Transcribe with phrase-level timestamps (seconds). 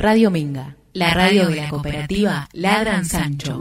[0.00, 3.58] Radio Minga, la radio de la cooperativa Ladran Sancho.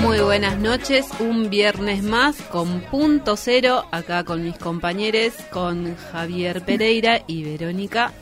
[0.00, 6.64] Muy buenas noches, un viernes más con punto cero, acá con mis compañeros, con Javier
[6.64, 8.12] Pereira y Verónica.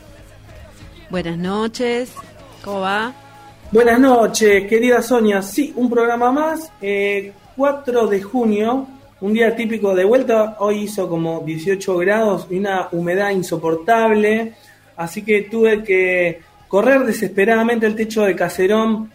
[1.09, 2.11] Buenas noches,
[2.65, 3.28] ¿cómo va?
[3.71, 5.41] Buenas noches, querida Sonia.
[5.41, 6.71] Sí, un programa más.
[6.81, 8.87] Eh, 4 de junio,
[9.21, 10.55] un día típico de vuelta.
[10.59, 14.53] Hoy hizo como 18 grados y una humedad insoportable.
[14.95, 19.11] Así que tuve que correr desesperadamente el techo de caserón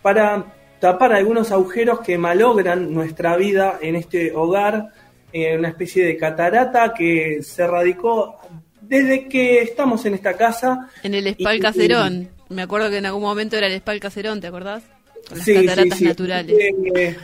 [0.00, 0.44] para
[0.80, 4.88] tapar algunos agujeros que malogran nuestra vida en este hogar.
[5.32, 8.36] Eh, una especie de catarata que se radicó
[8.80, 10.88] desde que estamos en esta casa.
[11.02, 12.28] En el Espal Y- Caserón.
[12.48, 14.82] Me acuerdo que en algún momento era el Espal Caserón, ¿te acordás?
[15.28, 16.04] Con las Sí, cataratas sí.
[16.04, 16.56] naturales.
[16.58, 17.16] Eh,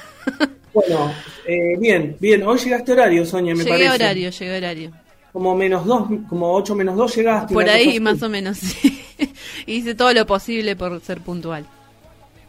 [0.73, 1.12] bueno,
[1.46, 2.43] eh, bien, bien.
[2.46, 3.88] Hoy llegaste a horario, Sonia, me llegué parece.
[3.88, 4.93] a horario, llegué a horario.
[5.32, 7.52] Como menos dos, como ocho menos dos llegaste.
[7.54, 8.01] Por ahí así.
[8.01, 9.01] más o menos, sí.
[9.66, 11.66] Hice todo lo posible por ser puntual.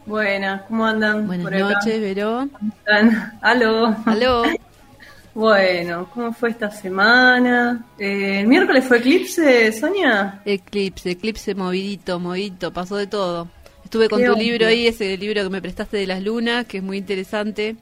[0.06, 1.26] Buenas, ¿cómo andan?
[1.26, 1.68] Buenas por acá?
[1.74, 2.48] noches, Veró.
[2.78, 3.38] ¿Están?
[3.42, 3.94] Aló.
[4.06, 4.42] Aló.
[5.34, 7.86] Bueno, ¿cómo fue esta semana?
[7.98, 10.42] Eh, ¿El miércoles fue eclipse, Sonia?
[10.44, 13.48] Eclipse, eclipse movidito, movidito, pasó de todo.
[13.84, 16.78] Estuve con Qué tu libro ahí, ese libro que me prestaste de las lunas, que
[16.78, 17.76] es muy interesante.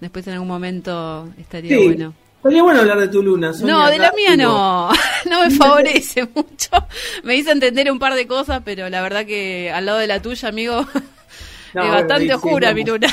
[0.00, 2.14] Después en algún momento estaría Sí, bueno.
[2.36, 3.74] Estaría bueno hablar de tu luna, Sonia.
[3.74, 4.90] No, de la mía no,
[5.30, 6.70] no me favorece mucho.
[7.22, 10.22] Me hizo entender un par de cosas, pero la verdad que al lado de la
[10.22, 10.86] tuya, amigo,
[11.74, 13.08] No, es bastante oscura mi luna.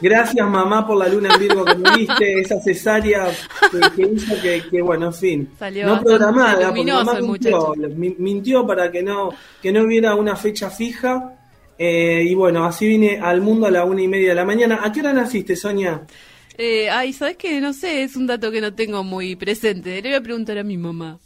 [0.00, 3.26] Gracias, mamá, por la luna en Virgo que me diste, esa cesárea
[3.70, 5.48] que, que hizo que, que, bueno, en fin.
[5.58, 9.30] Salió no programada, porque mamá mintió, mi- mintió para que no,
[9.62, 11.34] que no hubiera una fecha fija.
[11.78, 14.80] eh, y bueno, así vine al mundo a la una y media de la mañana.
[14.82, 16.02] ¿A qué hora naciste, Sonia?
[16.56, 17.60] Eh, ay, ¿sabes qué?
[17.60, 20.02] No sé, es un dato que no tengo muy presente.
[20.02, 21.18] Le voy a preguntar a mi mamá.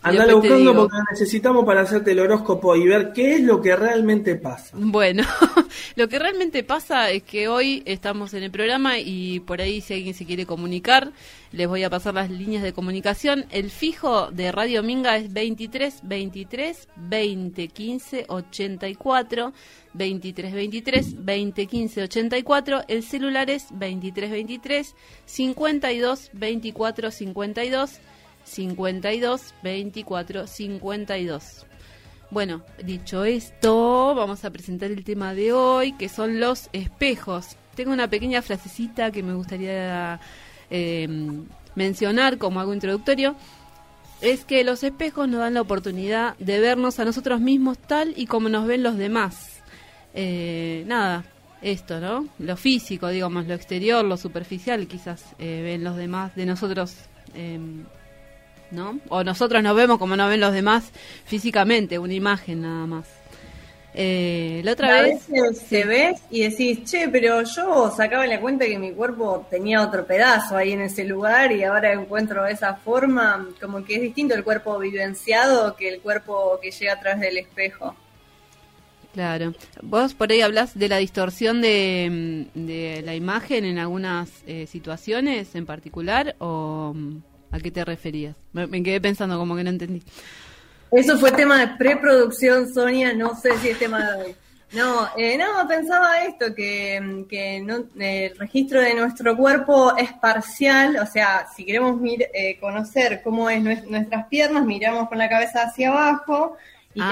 [0.00, 4.36] Te buscando porque necesitamos para hacerte el horóscopo y ver qué es lo que realmente
[4.36, 4.70] pasa.
[4.78, 5.24] Bueno,
[5.96, 9.94] lo que realmente pasa es que hoy estamos en el programa y por ahí si
[9.94, 11.10] alguien se quiere comunicar,
[11.50, 13.46] les voy a pasar las líneas de comunicación.
[13.50, 19.52] El fijo de Radio Minga es 23 23 20 15 84
[19.94, 22.82] 23 23 20 15 84.
[22.86, 24.94] El celular es 23 23
[25.24, 28.00] 52 24 52
[28.48, 31.66] 52 24 52.
[32.30, 37.56] Bueno, dicho esto, vamos a presentar el tema de hoy, que son los espejos.
[37.74, 40.20] Tengo una pequeña frasecita que me gustaría
[40.70, 41.08] eh,
[41.74, 43.34] mencionar como algo introductorio.
[44.20, 48.26] Es que los espejos nos dan la oportunidad de vernos a nosotros mismos tal y
[48.26, 49.62] como nos ven los demás.
[50.12, 51.24] Eh, nada,
[51.62, 52.26] esto, ¿no?
[52.38, 56.94] Lo físico, digamos, lo exterior, lo superficial, quizás eh, ven los demás de nosotros.
[58.70, 58.98] ¿No?
[59.08, 60.90] O nosotros nos vemos como nos ven los demás
[61.24, 63.18] físicamente, una imagen nada más.
[64.00, 68.40] Eh, la otra a vez, veces te ves y decís, che, pero yo sacaba la
[68.40, 72.76] cuenta que mi cuerpo tenía otro pedazo ahí en ese lugar y ahora encuentro esa
[72.76, 77.20] forma, como que es distinto el cuerpo vivenciado que el cuerpo que llega a través
[77.20, 77.96] del espejo.
[79.14, 84.68] claro, vos por ahí hablas de la distorsión de, de la imagen en algunas eh,
[84.68, 86.94] situaciones en particular o
[87.50, 88.34] a qué te referías?
[88.52, 90.02] Me, me quedé pensando como que no entendí.
[90.90, 94.34] Eso fue tema de preproducción, Sonia, no sé si es tema de hoy.
[94.72, 100.12] No, eh, no, pensaba esto, que, que no, eh, el registro de nuestro cuerpo es
[100.12, 105.16] parcial, o sea, si queremos mir- eh, conocer cómo es nues- nuestras piernas, miramos con
[105.16, 106.56] la cabeza hacia abajo
[106.94, 107.08] y Ah,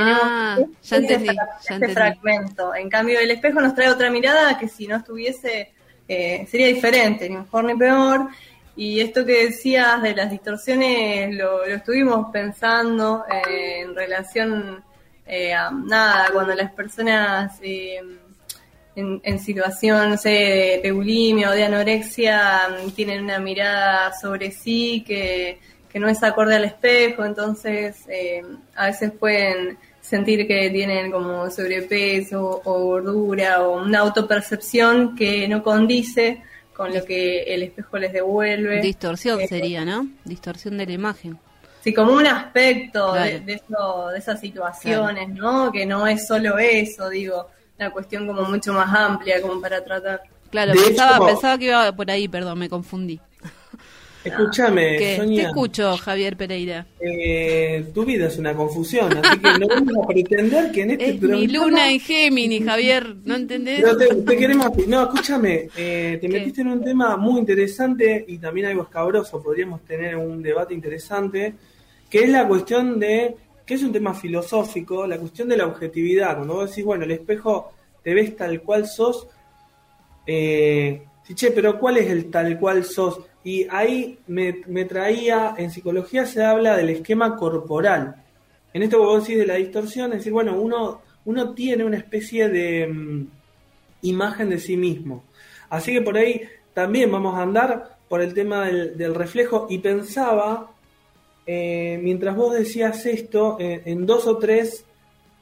[0.58, 1.94] tenemos ya este, entendí, ya este entendí.
[1.94, 2.74] fragmento.
[2.74, 5.72] En cambio, el espejo nos trae otra mirada que si no estuviese
[6.08, 8.28] eh, sería diferente, ni mejor ni peor.
[8.76, 14.84] Y esto que decías de las distorsiones lo, lo estuvimos pensando eh, en relación
[15.26, 18.00] eh, a nada, cuando las personas eh,
[18.94, 25.58] en, situación, sé, de, bulimia o de anorexia tienen una mirada sobre sí que,
[25.90, 28.42] que no es acorde al espejo, entonces eh,
[28.74, 35.62] a veces pueden sentir que tienen como sobrepeso o gordura o una autopercepción que no
[35.62, 36.42] condice
[36.76, 38.80] con lo que el espejo les devuelve.
[38.82, 40.06] Distorsión Eh, sería, ¿no?
[40.24, 41.38] Distorsión de la imagen.
[41.82, 43.44] Sí, como un aspecto de, Claro.
[43.46, 45.70] de, eso- de esas situaciones, ¿no?
[45.72, 50.22] Que no es solo eso, digo, una cuestión como mucho más amplia como para tratar.
[50.50, 53.20] Claro, pensaba, hecho- pensaba que iba por ahí, perdón, me confundí.
[54.28, 54.98] Escúchame, ¿Qué?
[54.98, 55.42] Te Sonia.
[55.48, 56.86] escucho, Javier Pereira.
[57.00, 61.04] Eh, tu vida es una confusión, así que no vamos a pretender que en este
[61.10, 63.84] Es mi programa- luna en Géminis, Javier, ¿no entendés?
[63.98, 64.70] Te, te queremos.
[64.86, 66.32] No, escúchame, eh, te ¿Qué?
[66.38, 69.42] metiste en un tema muy interesante y también algo escabroso.
[69.42, 71.54] Podríamos tener un debate interesante,
[72.10, 73.34] que es la cuestión de.
[73.64, 76.36] que es un tema filosófico, la cuestión de la objetividad.
[76.36, 79.26] Cuando vos decís, bueno, el espejo te ves tal cual sos.
[80.26, 81.02] Eh,
[81.34, 83.18] che, pero ¿cuál es el tal cual sos?
[83.46, 88.16] Y ahí me, me traía, en psicología se habla del esquema corporal.
[88.72, 91.96] En esto que vos decís de la distorsión, es decir, bueno, uno, uno tiene una
[91.96, 93.26] especie de mm,
[94.02, 95.22] imagen de sí mismo.
[95.70, 96.40] Así que por ahí
[96.74, 100.72] también vamos a andar por el tema del, reflejo y pensaba,
[101.46, 104.84] eh, mientras vos decías esto, eh, en dos o tres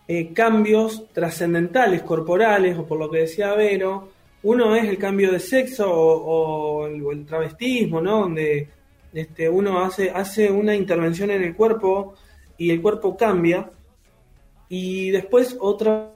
[0.09, 4.11] eh, cambios trascendentales corporales, o por lo que decía Vero,
[4.45, 8.21] uno es el cambio de sexo o, o el, o el travestismo, ¿no?
[8.21, 8.69] Donde
[9.13, 12.15] este, uno hace, hace una intervención en el cuerpo
[12.57, 13.71] y el cuerpo cambia.
[14.69, 16.13] Y después otro,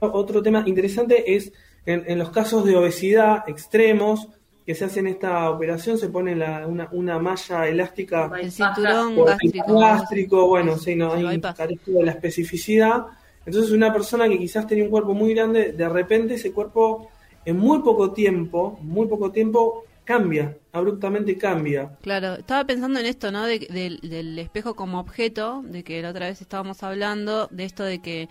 [0.00, 1.52] otro tema interesante es
[1.86, 4.28] en, en los casos de obesidad extremos,
[4.64, 9.26] que se hacen esta operación, se pone la- una, una malla elástica El cinturón por
[9.28, 9.78] gástrico.
[9.80, 11.14] gástrico, bueno, sí, no,
[11.56, 13.06] carezco de la especificidad.
[13.44, 17.08] Entonces una persona que quizás tenía un cuerpo muy grande, de repente ese cuerpo
[17.44, 21.96] en muy poco tiempo, muy poco tiempo, cambia, abruptamente cambia.
[22.02, 23.44] Claro, estaba pensando en esto, ¿no?
[23.46, 27.84] De- del- del espejo como objeto, de que la otra vez estábamos hablando, de esto
[27.84, 28.28] de que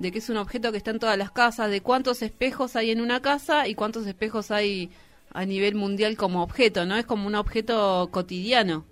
[0.00, 2.90] de que es un objeto que está en todas las casas, de cuántos espejos hay
[2.90, 4.90] en una casa y cuántos espejos hay
[5.32, 6.96] a nivel mundial como objeto, ¿no?
[6.96, 8.84] Es como un objeto cotidiano.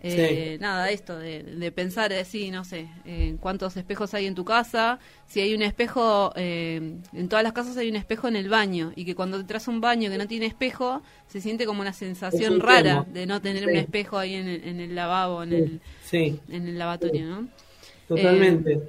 [0.00, 4.44] Eh, Nada, esto de, de pensar así, no sé, en cuántos espejos hay en tu
[4.44, 6.76] casa, si hay un espejo, eh,
[7.12, 9.70] en todas las casas hay un espejo en el baño y que cuando entras a
[9.72, 13.06] un baño que no tiene espejo, se siente como una sensación un rara tema.
[13.12, 13.70] de no tener Sí.
[13.70, 17.48] un espejo ahí en el, en el lavabo, en el, Sí, en el lavatorio, ¿no?
[18.06, 18.80] totalmente.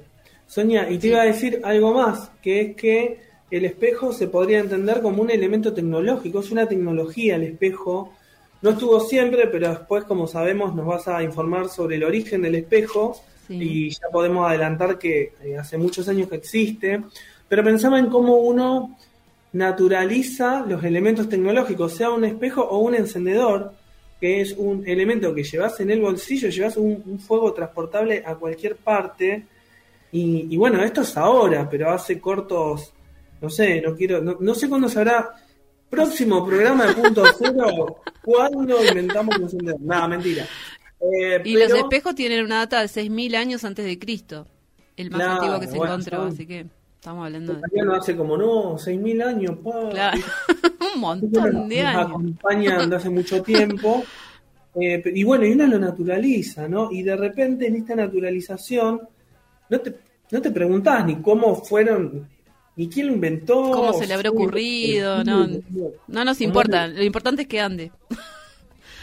[0.46, 3.20] Sonia, y te iba a decir algo más, que es que
[3.50, 8.16] el espejo se podría entender como un elemento tecnológico, es una tecnología el espejo.
[8.62, 12.56] No estuvo siempre, pero después, como sabemos, nos vas a informar sobre el origen del
[12.56, 13.16] espejo
[13.48, 13.54] Sí.
[13.60, 17.02] y ya podemos adelantar que eh, hace muchos años que existe.
[17.48, 18.96] Pero pensaba en cómo uno
[19.52, 23.72] naturaliza los elementos tecnológicos, sea un espejo o un encendedor,
[24.20, 28.34] que es un elemento que llevas en el bolsillo, llevas un, un fuego transportable a
[28.34, 29.44] cualquier parte.
[30.12, 32.92] Y, y bueno, esto es ahora, pero hace cortos,
[33.40, 35.30] no sé, no quiero, no, no sé cuándo se hará.
[35.90, 39.80] Próximo programa de Punto Cero, ¿cuándo inventamos un encendedor?
[39.80, 40.44] Nada, mentira.
[41.00, 44.46] Eh, Y pero- los espejos tienen una data de 6.000 años antes de Cristo,
[44.96, 47.96] el más antiguo que se bueno, encontró, son- así que estamos hablando de...
[47.96, 49.88] Hace como, no, 6.000 años, pa.
[49.90, 50.18] Claro,
[50.94, 52.06] un montón de nos años.
[52.06, 54.04] acompañan de hace mucho tiempo.
[54.80, 56.92] Eh, y bueno, y uno lo naturaliza, ¿no?
[56.92, 59.00] Y de repente en esta naturalización
[59.68, 59.96] no te,
[60.30, 62.28] no te preguntás ni cómo fueron,
[62.76, 63.70] ni quién lo inventó.
[63.70, 65.24] ¿Cómo se le habrá ocurrido?
[65.24, 65.46] No,
[66.08, 67.92] no nos importa, lo importante es que ande.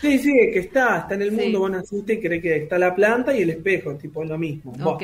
[0.01, 2.93] Sí, sí, que está, está en el mundo, vos naciste y crees que está la
[2.93, 4.71] planta y el espejo, tipo, es lo mismo.
[4.73, 4.93] Buah.
[4.93, 5.03] Ok.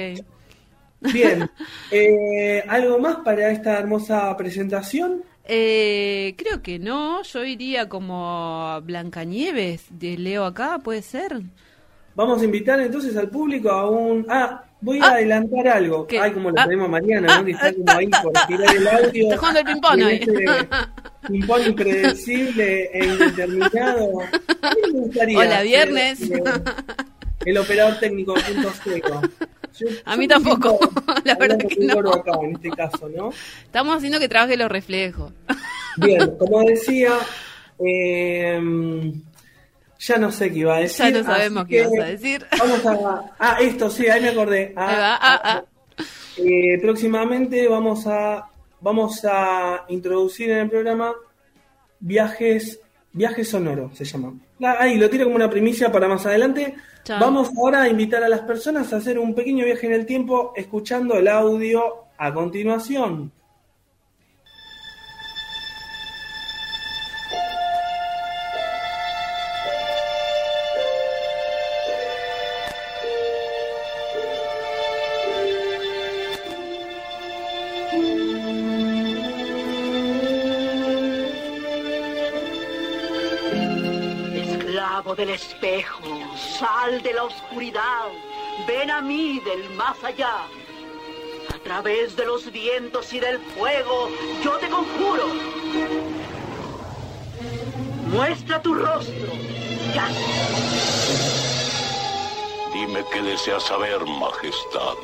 [1.12, 1.50] Bien,
[1.92, 5.24] eh, ¿algo más para esta hermosa presentación?
[5.46, 11.42] Eh, creo que no, yo iría como Blancanieves de Leo acá, ¿puede ser?
[12.16, 14.26] Vamos a invitar entonces al público a un...
[14.30, 15.12] Ah, voy a Ah.
[15.14, 16.06] adelantar algo.
[16.08, 16.20] ¿Qué?
[16.20, 16.64] Ay, como lo Ah.
[16.66, 17.46] tenemos a Mariana, Ah, ¿no?
[17.46, 19.24] Que está ah, como ahí por tirar el audio.
[19.24, 20.16] Está jugando el ping-pong ahí.
[20.22, 20.68] ese
[21.28, 24.08] Ping-pong impredecible e indeterminado.
[24.20, 26.20] Mí me gustaría Hola, viernes.
[27.46, 29.22] el operador técnico punto cero.
[29.80, 30.78] Yo- A mí tampoco,
[31.24, 32.12] la verdad que no.
[32.12, 33.32] Acá, en este caso, ¿no?
[33.64, 35.32] Estamos haciendo que trabaje los reflejos.
[35.98, 37.12] Bien, como decía,
[37.84, 38.62] eh,
[40.04, 41.06] ya no sé qué iba a decir.
[41.06, 42.46] Ya no sabemos qué ibas a decir.
[42.60, 43.36] Vamos a.
[43.40, 44.74] Ah, esto sí, ahí me acordé.
[44.76, 45.64] Ah, Ahí va, ah, ah.
[46.38, 48.50] eh, próximamente vamos a
[48.82, 51.14] vamos a introducir en el programa
[52.00, 52.82] viajes
[53.14, 54.34] viajes sonoros se llama.
[54.62, 56.76] Ah, Ahí lo tiro como una primicia para más adelante.
[57.04, 57.20] Chao.
[57.20, 60.54] Vamos ahora a invitar a las personas a hacer un pequeño viaje en el tiempo
[60.56, 63.32] escuchando el audio a continuación.
[85.64, 86.04] Espejo,
[86.60, 88.10] sal de la oscuridad,
[88.68, 90.46] ven a mí del más allá.
[91.54, 94.10] A través de los vientos y del fuego,
[94.44, 95.26] yo te conjuro.
[98.08, 99.14] Muestra tu rostro,
[99.96, 100.10] ya.
[102.74, 104.96] Dime qué deseas saber, Majestad.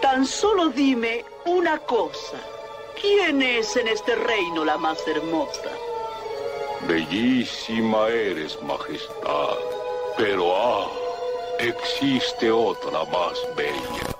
[0.00, 2.38] Tan solo dime una cosa.
[3.00, 5.70] ¿Quién es en este reino la más hermosa?
[6.86, 9.73] Bellísima eres, Majestad.
[10.16, 10.90] Pero ah,
[11.58, 14.14] existe otra más bella.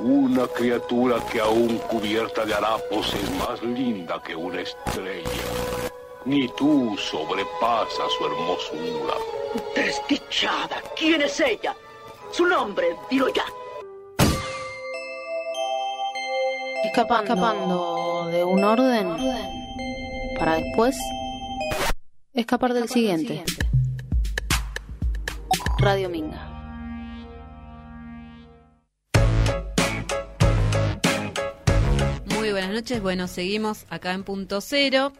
[0.00, 5.30] Una criatura que aún cubierta de harapos es más linda que una estrella.
[6.24, 9.14] Ni tú sobrepasas su hermosura.
[9.74, 10.82] Desdichada.
[10.96, 11.74] ¿Quién es ella?
[12.32, 13.44] Su nombre, dilo ya.
[16.84, 19.16] Escapando, escapando de un orden
[20.38, 20.96] para después
[22.34, 23.44] escapar del siguiente.
[25.78, 26.52] Radio Minga.
[32.34, 35.12] Muy buenas noches, bueno, seguimos acá en punto cero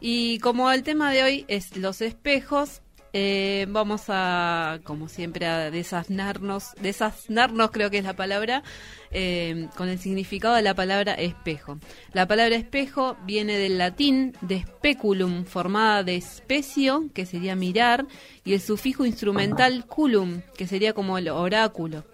[0.00, 2.81] y como el tema de hoy es los espejos,
[3.12, 8.62] eh, vamos a, como siempre, a desasnarnos, desasnarnos creo que es la palabra,
[9.10, 11.78] eh, con el significado de la palabra espejo.
[12.12, 18.06] La palabra espejo viene del latín de speculum, formada de especio, que sería mirar,
[18.44, 22.04] y el sufijo instrumental culum, que sería como el oráculo.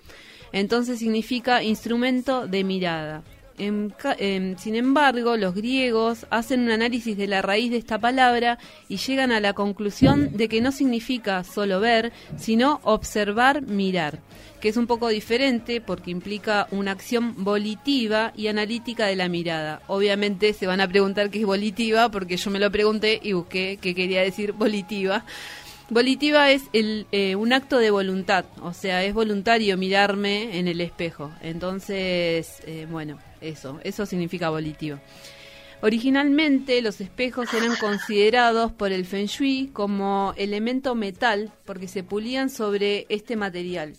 [0.53, 3.23] Entonces significa instrumento de mirada.
[3.59, 7.99] En ca- em, sin embargo, los griegos hacen un análisis de la raíz de esta
[7.99, 14.21] palabra y llegan a la conclusión de que no significa solo ver, sino observar, mirar,
[14.61, 19.83] que es un poco diferente porque implica una acción volitiva y analítica de la mirada.
[19.89, 23.79] Obviamente se van a preguntar qué es volitiva porque yo me lo pregunté y busqué
[23.83, 25.25] qué quería decir volitiva.
[25.91, 30.81] Volitiva es el, eh, un acto de voluntad, o sea, es voluntario mirarme en el
[30.83, 31.31] espejo.
[31.41, 35.01] Entonces, eh, bueno, eso, eso significa volitiva.
[35.81, 42.51] Originalmente los espejos eran considerados por el Feng Shui como elemento metal porque se pulían
[42.51, 43.95] sobre este material.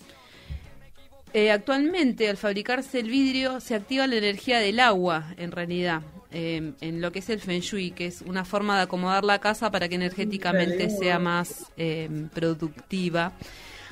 [1.31, 6.73] Eh, actualmente, al fabricarse el vidrio, se activa la energía del agua, en realidad, eh,
[6.81, 9.71] en lo que es el Feng Shui, que es una forma de acomodar la casa
[9.71, 13.33] para que energéticamente sea más eh, productiva.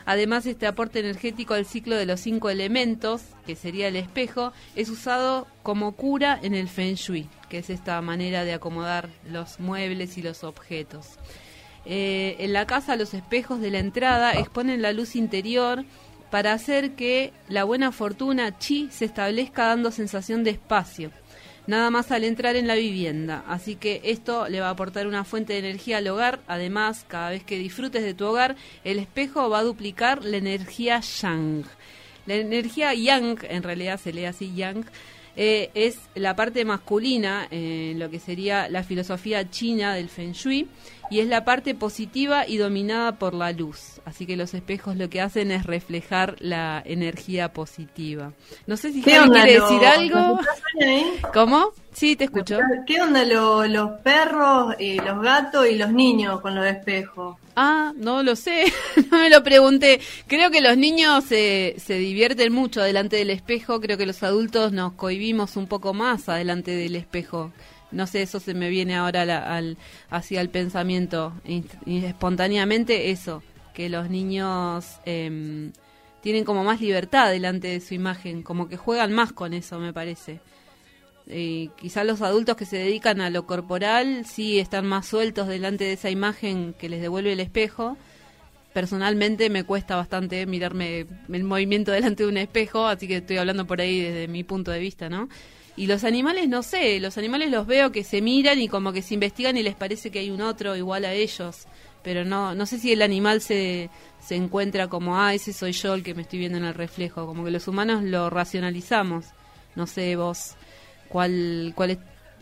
[0.07, 4.89] Además, este aporte energético al ciclo de los cinco elementos, que sería el espejo, es
[4.89, 10.17] usado como cura en el Feng Shui, que es esta manera de acomodar los muebles
[10.17, 11.17] y los objetos.
[11.85, 15.83] Eh, en la casa los espejos de la entrada exponen la luz interior
[16.31, 21.11] para hacer que la buena fortuna chi se establezca dando sensación de espacio,
[21.67, 23.43] nada más al entrar en la vivienda.
[23.47, 26.39] Así que esto le va a aportar una fuente de energía al hogar.
[26.47, 31.01] Además, cada vez que disfrutes de tu hogar, el espejo va a duplicar la energía
[31.01, 31.65] yang.
[32.25, 34.85] La energía yang, en realidad se lee así yang,
[35.35, 40.67] eh, es la parte masculina en lo que sería la filosofía china del Feng Shui
[41.09, 44.01] y es la parte positiva y dominada por la luz.
[44.05, 48.31] Así que los espejos lo que hacen es reflejar la energía positiva.
[48.65, 50.39] No sé si ¿Qué Javi quiere lo- decir algo.
[51.33, 51.71] ¿Cómo?
[51.93, 52.59] Sí, te escucho.
[52.85, 57.37] ¿Qué onda lo- los perros, y los gatos y los niños con los espejos?
[57.55, 58.65] Ah, no lo sé,
[59.11, 59.99] no me lo pregunté.
[60.27, 64.71] Creo que los niños se, se divierten mucho delante del espejo, creo que los adultos
[64.73, 67.51] nos cohibimos un poco más adelante del espejo.
[67.91, 69.77] No sé, eso se me viene ahora la- al,
[70.09, 71.33] hacia el pensamiento
[71.85, 75.71] espontáneamente, eso, que los niños em,
[76.21, 79.93] tienen como más libertad delante de su imagen, como que juegan más con eso, me
[79.93, 80.39] parece.
[81.29, 85.83] Y quizás los adultos que se dedican a lo corporal sí están más sueltos delante
[85.83, 87.97] de esa imagen que les devuelve el espejo.
[88.73, 93.65] Personalmente me cuesta bastante mirarme el movimiento delante de un espejo, así que estoy hablando
[93.67, 95.27] por ahí desde mi punto de vista, ¿no?
[95.77, 99.03] Y los animales, no sé, los animales los veo que se miran y como que
[99.03, 101.67] se investigan y les parece que hay un otro igual a ellos,
[102.03, 105.93] pero no no sé si el animal se, se encuentra como, ah, ese soy yo
[105.93, 109.25] el que me estoy viendo en el reflejo, como que los humanos lo racionalizamos.
[109.75, 110.55] No sé vos
[111.09, 111.99] cuál, cuál es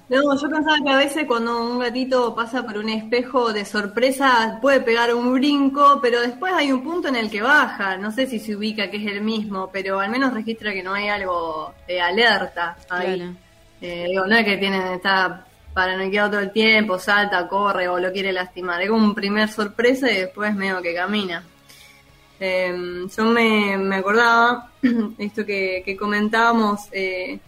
[0.07, 4.59] No, yo pensaba que a veces cuando un gatito pasa por un espejo de sorpresa
[4.61, 7.97] puede pegar un brinco, pero después hay un punto en el que baja.
[7.97, 10.93] No sé si se ubica que es el mismo, pero al menos registra que no
[10.93, 13.15] hay algo de alerta ahí.
[13.15, 13.33] Claro.
[13.81, 18.11] Eh, digo, no es que tiene, está paranoiqueado todo el tiempo, salta, corre o lo
[18.11, 18.81] quiere lastimar.
[18.81, 21.43] Es como un primer sorpresa y después medio que camina.
[22.39, 24.69] Eh, yo me, me acordaba
[25.17, 27.39] esto que, que comentábamos eh,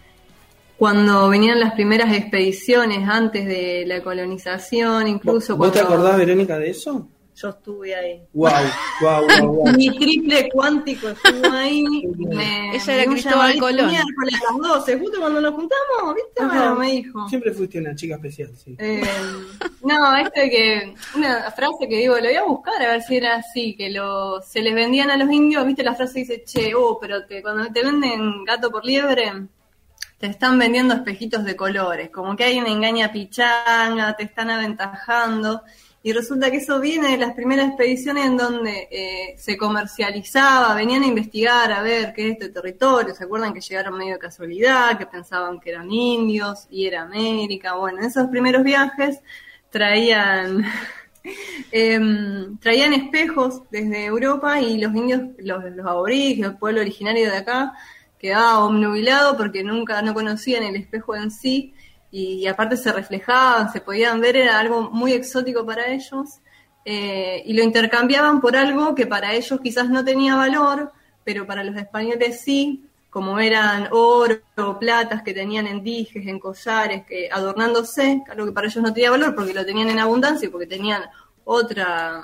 [0.78, 6.70] cuando venían las primeras expediciones antes de la colonización, incluso ¿Vos te acordás, Verónica, de
[6.70, 7.08] eso?
[7.38, 8.24] yo estuve ahí.
[8.34, 8.52] Wow,
[9.00, 9.74] wow, wow, wow.
[9.74, 11.84] Mi triple cuántico estuvo ahí.
[12.18, 13.90] Me, Ella era me Cristóbal Colón.
[13.90, 16.44] a las 12, justo cuando nos juntamos, ¿viste?
[16.44, 16.74] Ajá.
[16.74, 17.30] Bueno, me dijo.
[17.30, 18.76] Siempre fuiste una chica especial, sí.
[18.80, 19.04] Eh,
[19.84, 23.18] no, esto de que, una frase que digo, lo voy a buscar a ver si
[23.18, 26.44] era así, que lo, se les vendían a los indios, viste la frase que dice,
[26.44, 29.32] che, oh, pero te, cuando te venden gato por liebre,
[30.18, 35.64] te están vendiendo espejitos de colores, como que una engaña pichanga, te están aventajando,
[36.02, 41.04] y resulta que eso viene de las primeras expediciones en donde eh, se comercializaba, venían
[41.04, 44.98] a investigar a ver qué es este territorio, se acuerdan que llegaron medio de casualidad,
[44.98, 49.20] que pensaban que eran indios y era América, bueno, en esos primeros viajes
[49.70, 50.66] traían
[51.72, 57.38] em, traían espejos desde Europa y los indios, los, los aborígenes, el pueblo originario de
[57.38, 57.74] acá,
[58.20, 61.74] quedaba obnubilado porque nunca no conocían el espejo en sí
[62.12, 66.40] y, aparte se reflejaban, se podían ver, era algo muy exótico para ellos
[66.86, 70.92] eh, y lo intercambiaban por algo que para ellos quizás no tenía valor,
[71.24, 74.42] pero para los españoles sí, como eran oro
[74.80, 79.12] platas que tenían en dijes, en collares, que adornándose, algo que para ellos no tenía
[79.12, 81.04] valor porque lo tenían en abundancia y porque tenían
[81.44, 82.24] otra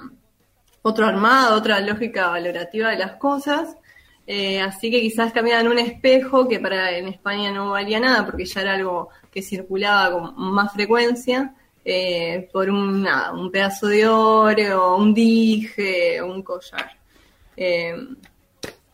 [0.84, 3.76] otro armado, otra lógica valorativa de las cosas.
[4.26, 8.46] Eh, así que quizás cambiaban un espejo que para en España no valía nada porque
[8.46, 11.54] ya era algo que circulaba con más frecuencia
[11.84, 16.92] eh, por un, nada, un pedazo de oro, un dije, un collar.
[17.58, 17.96] Eh,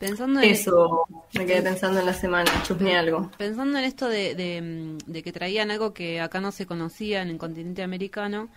[0.00, 3.30] Pensando en eso me quedé pensando en la semana, chusmeé algo.
[3.36, 7.28] Pensando en esto de, de, de que traían algo que acá no se conocía en
[7.28, 8.48] el continente americano,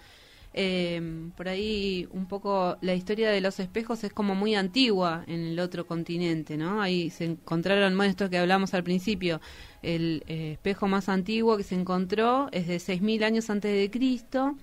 [0.54, 5.42] eh, por ahí un poco la historia de los espejos es como muy antigua en
[5.42, 6.82] el otro continente, ¿no?
[6.82, 9.42] Ahí se encontraron, esto que hablamos al principio,
[9.82, 14.56] el eh, espejo más antiguo que se encontró es de 6.000 años antes de Cristo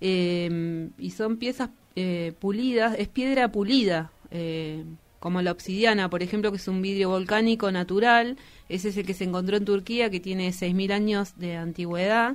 [0.00, 4.84] eh, y son piezas eh, pulidas, es piedra pulida, eh,
[5.20, 8.36] como la obsidiana, por ejemplo, que es un vidrio volcánico natural,
[8.68, 12.34] ese es el que se encontró en Turquía, que tiene 6.000 años de antigüedad.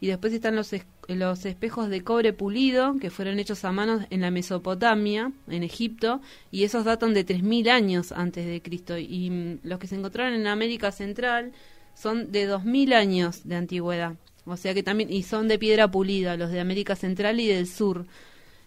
[0.00, 4.06] Y después están los, es- los espejos de cobre pulido, que fueron hechos a mano
[4.10, 8.96] en la Mesopotamia, en Egipto, y esos datan de 3.000 años antes de Cristo.
[8.96, 11.52] Y mm, los que se encontraron en América Central
[11.94, 14.14] son de 2.000 años de antigüedad.
[14.46, 17.66] O sea que también, y son de piedra pulida, los de América Central y del
[17.66, 18.06] Sur.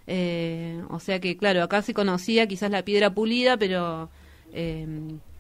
[0.06, 4.10] Eh, o sea que, claro, acá se conocía quizás la piedra pulida, pero
[4.54, 4.86] eh,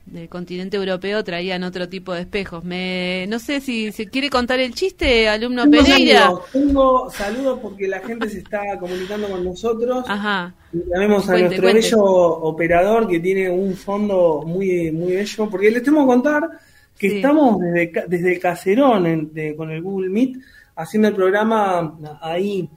[0.05, 2.63] del continente europeo traían otro tipo de espejos.
[2.63, 6.19] Me, no sé si se quiere contar el chiste, alumno Tengo Pereira.
[6.23, 10.03] saludos, tengo saludos porque la gente se está comunicando con nosotros.
[10.07, 10.53] Ajá.
[10.73, 11.81] Llamemos a nuestro cuente.
[11.81, 15.49] bello operador que tiene un fondo muy, muy bello.
[15.49, 16.49] Porque les tengo que contar
[16.97, 17.15] que Sí.
[17.17, 20.37] estamos desde, desde el caserón en- de- con el Google Meet
[20.75, 22.69] haciendo el programa ahí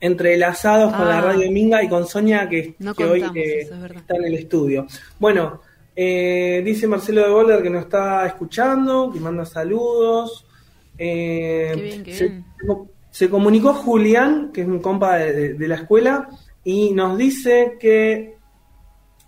[0.00, 1.10] entrelazados con Ah.
[1.10, 4.34] la radio Minga y con Sonia que, No que hoy eh, es está en el
[4.34, 4.86] estudio.
[5.18, 5.60] Bueno,
[5.96, 10.46] eh, dice Marcelo de Boulder que nos está escuchando, que manda saludos.
[10.98, 12.44] Eh, Qué bien, qué se, bien.
[13.10, 16.28] se comunicó Julián, que es un compa de, de- de la escuela,
[16.64, 18.36] y nos dice que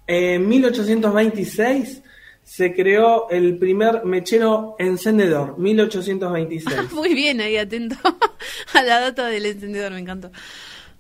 [0.07, 2.03] en 1826
[2.43, 6.93] se creó el primer mechero encendedor, 1826.
[6.93, 7.97] Muy bien, ahí atento
[8.75, 10.31] a la data del encendedor, me encantó.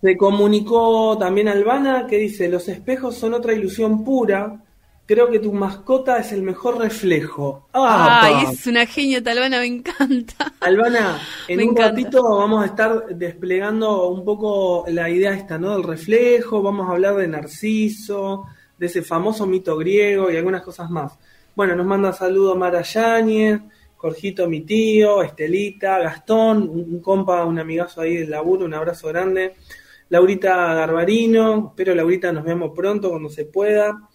[0.00, 4.62] Se comunicó también Albana que dice, los espejos son otra ilusión pura,
[5.06, 7.68] creo que tu mascota es el mejor reflejo.
[7.72, 10.52] ¡Ah, Ay, es una genia talvana, me encanta.
[10.60, 11.90] Albana, en Me un encanta.
[11.90, 15.72] ratito vamos a estar desplegando un poco la idea esta, ¿no?
[15.76, 18.46] Del reflejo, vamos a hablar de Narciso,
[18.78, 21.12] de ese famoso mito griego y algunas cosas más.
[21.54, 23.60] Bueno, nos manda saludos Mara Yáñez,
[23.96, 29.54] Jorgito, mi tío, Estelita, Gastón, un, compa, un amigazo ahí del laburo, un abrazo grande.
[30.08, 34.08] Laurita Garbarino, espero Laurita nos veamos pronto cuando se pueda.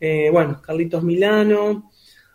[0.00, 1.90] Eh, bueno, Carlitos Milano.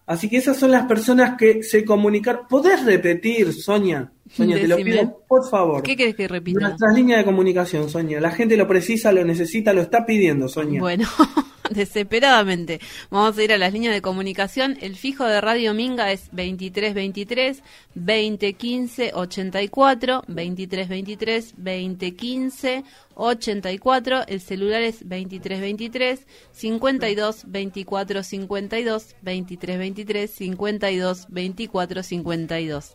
[0.05, 2.47] Así que esas son las personas que se comunicaron.
[2.49, 4.11] ¿Podés repetir, Sonia?
[4.29, 5.83] Sonia, te lo pido, por favor.
[5.83, 6.59] ¿Qué querés que repita?
[6.59, 8.19] Nuestras líneas de comunicación, Sonia.
[8.19, 10.81] La gente lo precisa, lo necesita, lo está pidiendo, Sonia.
[10.81, 11.07] Bueno,
[11.73, 12.79] desesperadamente.
[13.09, 14.77] Vamos a ir a las líneas de comunicación.
[14.81, 17.63] El fijo de Radio Minga es 2323
[17.95, 22.83] 2015 84, 2323 2015
[23.15, 24.27] 84.
[24.27, 32.93] El celular es 2323 52 24 52, 2323 52 24 52.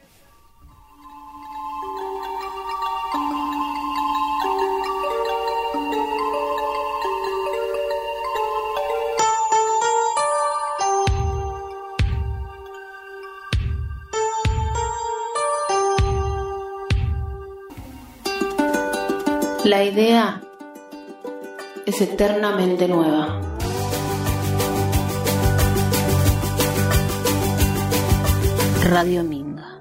[19.64, 20.40] La idea
[21.84, 23.40] es eternamente nueva.
[28.84, 29.78] Radio Minga.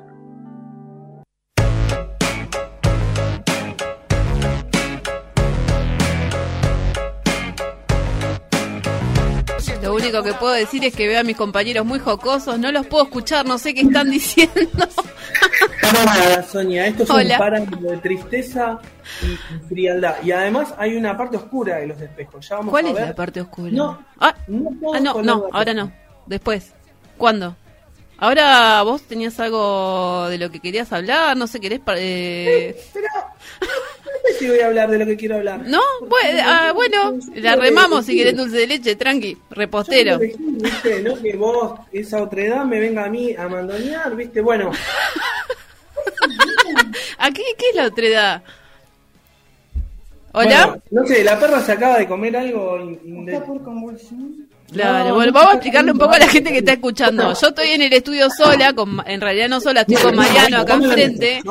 [9.81, 12.85] Lo único que puedo decir es que veo a mis compañeros muy jocosos, no los
[12.85, 14.89] puedo escuchar, no sé qué están diciendo.
[15.91, 17.33] Para nada, Sonia, esto es Hola.
[17.35, 18.79] un parámetro de tristeza
[19.23, 20.15] y frialdad.
[20.23, 22.47] Y además hay una parte oscura de los espejos.
[22.47, 23.71] Ya vamos ¿Cuál a es la parte oscura?
[23.71, 25.91] No, Ah, no, puedo ah, no, ahora no.
[26.25, 26.73] Después.
[27.17, 27.55] ¿Cuándo?
[28.21, 31.79] Ahora vos tenías algo de lo que querías hablar, no sé, querés...
[31.95, 33.07] eh, Pero
[33.61, 33.67] no
[34.27, 35.61] sé si voy a hablar de lo que quiero hablar.
[35.65, 40.19] No, bueno, ah, bueno, la remamos si querés dulce de leche, tranqui, repostero.
[40.19, 41.01] Yo ¿viste?
[41.01, 44.41] No que vos, esa otra edad, me venga a mí a mandonear, ¿viste?
[44.41, 44.69] Bueno,
[47.17, 48.43] ¿Aquí qué es la otra edad?
[50.31, 50.67] ¿Hola?
[50.67, 52.79] bueno, no sé, la perra se acaba de comer algo.
[52.79, 53.31] in- in- de-
[54.71, 57.33] Claro, No, bueno, no vamos a explicarle un poco a la gente que está escuchando.
[57.33, 60.75] Yo estoy en el estudio sola, con, en realidad no sola, estoy con Mariano acá
[60.75, 61.41] enfrente.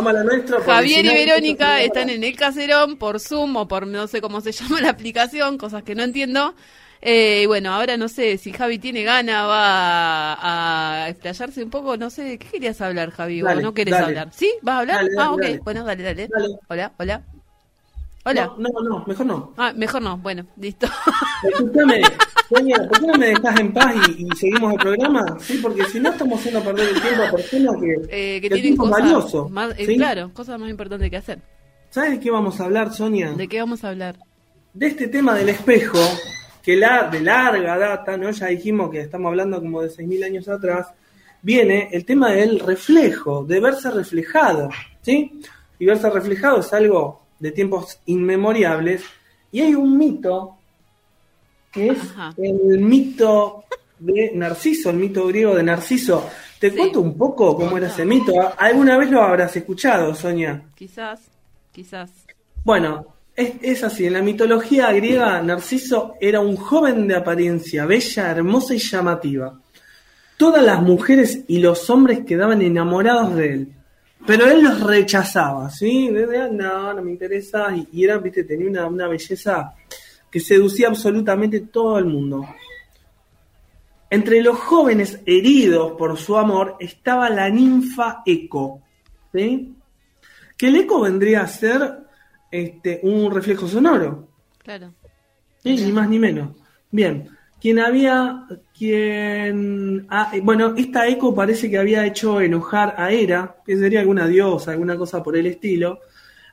[0.65, 4.53] Javier y Verónica están en el caserón por Zoom o por no sé cómo se
[4.53, 6.55] llama la aplicación, cosas que no entiendo.
[7.01, 11.71] Eh, y bueno, ahora no sé si Javi tiene gana, va a, a explayarse un
[11.71, 13.41] poco, no sé, ¿qué querías hablar, Javi?
[13.41, 14.07] ¿O Dale, no querés dale.
[14.07, 14.29] hablar?
[14.33, 14.53] ¿Sí?
[14.63, 14.97] ¿Vas a hablar?
[15.05, 16.03] Dale, ah, ok, bueno, dale.
[16.03, 16.29] Dale.
[16.69, 17.23] Hola, hola.
[18.29, 18.53] Hola.
[18.59, 19.53] No, no, no, mejor no.
[19.57, 20.87] Ah, mejor no, bueno, listo.
[21.51, 22.03] Escúchame,
[22.49, 25.37] Sonia, ¿por qué no me dejas en paz y, y seguimos el programa?
[25.41, 27.97] Sí, porque si no estamos haciendo perder el tiempo a personas que,
[28.37, 29.49] Eh, que tienen cosas valioso.
[29.49, 29.97] más, eh, ¿sí?
[29.97, 31.39] claro, cosas más importantes que hacer.
[31.91, 33.33] ¿Sabes de qué vamos a hablar, Sonia?
[33.33, 34.17] ¿De qué vamos a hablar?
[34.75, 35.99] de este tema del espejo,
[36.63, 38.31] que la, de larga data, ¿no?
[38.31, 40.87] Ya dijimos que estamos hablando como de 6.000 años atrás,
[41.43, 44.69] viene el tema del reflejo, de verse reflejado,
[45.03, 45.41] ¿sí?
[45.81, 49.03] Y verse reflejado es algo de tiempos inmemoriales,
[49.53, 50.57] y hay un mito,
[51.73, 52.35] que es Ajá.
[52.39, 53.65] el mito
[53.99, 56.29] de Narciso, el mito griego de Narciso.
[56.59, 56.77] Te Sí.
[56.77, 58.33] cuento un poco cómo era ese mito.
[58.59, 60.63] ¿Alguna vez lo habrás escuchado, Sonia?
[60.75, 61.21] Quizás,
[61.73, 62.11] quizás.
[62.65, 68.31] Bueno, es, es así, en la mitología griega Narciso era un joven de apariencia bella,
[68.33, 69.59] hermosa y llamativa.
[70.37, 73.69] Todas las mujeres y los hombres quedaban enamorados de él,
[74.27, 76.11] pero él los rechazaba, ¿sí?
[76.11, 79.75] No, no me interesa, y, y era, viste, tenía una, una belleza
[80.31, 82.47] que seducía absolutamente todo el mundo.
[84.11, 88.83] Entre los jóvenes heridos por su amor estaba la ninfa Eco,
[89.33, 89.75] ¿sí?
[90.57, 91.99] Que el eco vendría a ser
[92.51, 94.29] este, un reflejo sonoro,
[94.63, 94.93] Claro.
[95.63, 95.77] ¿sí?
[95.77, 96.51] ni más ni menos.
[96.91, 97.29] Bien,
[97.61, 103.57] quien había, quien, ah, eh, bueno, esta eco parece que había hecho enojar a Hera,
[103.65, 106.01] que sería alguna diosa, alguna cosa por el estilo,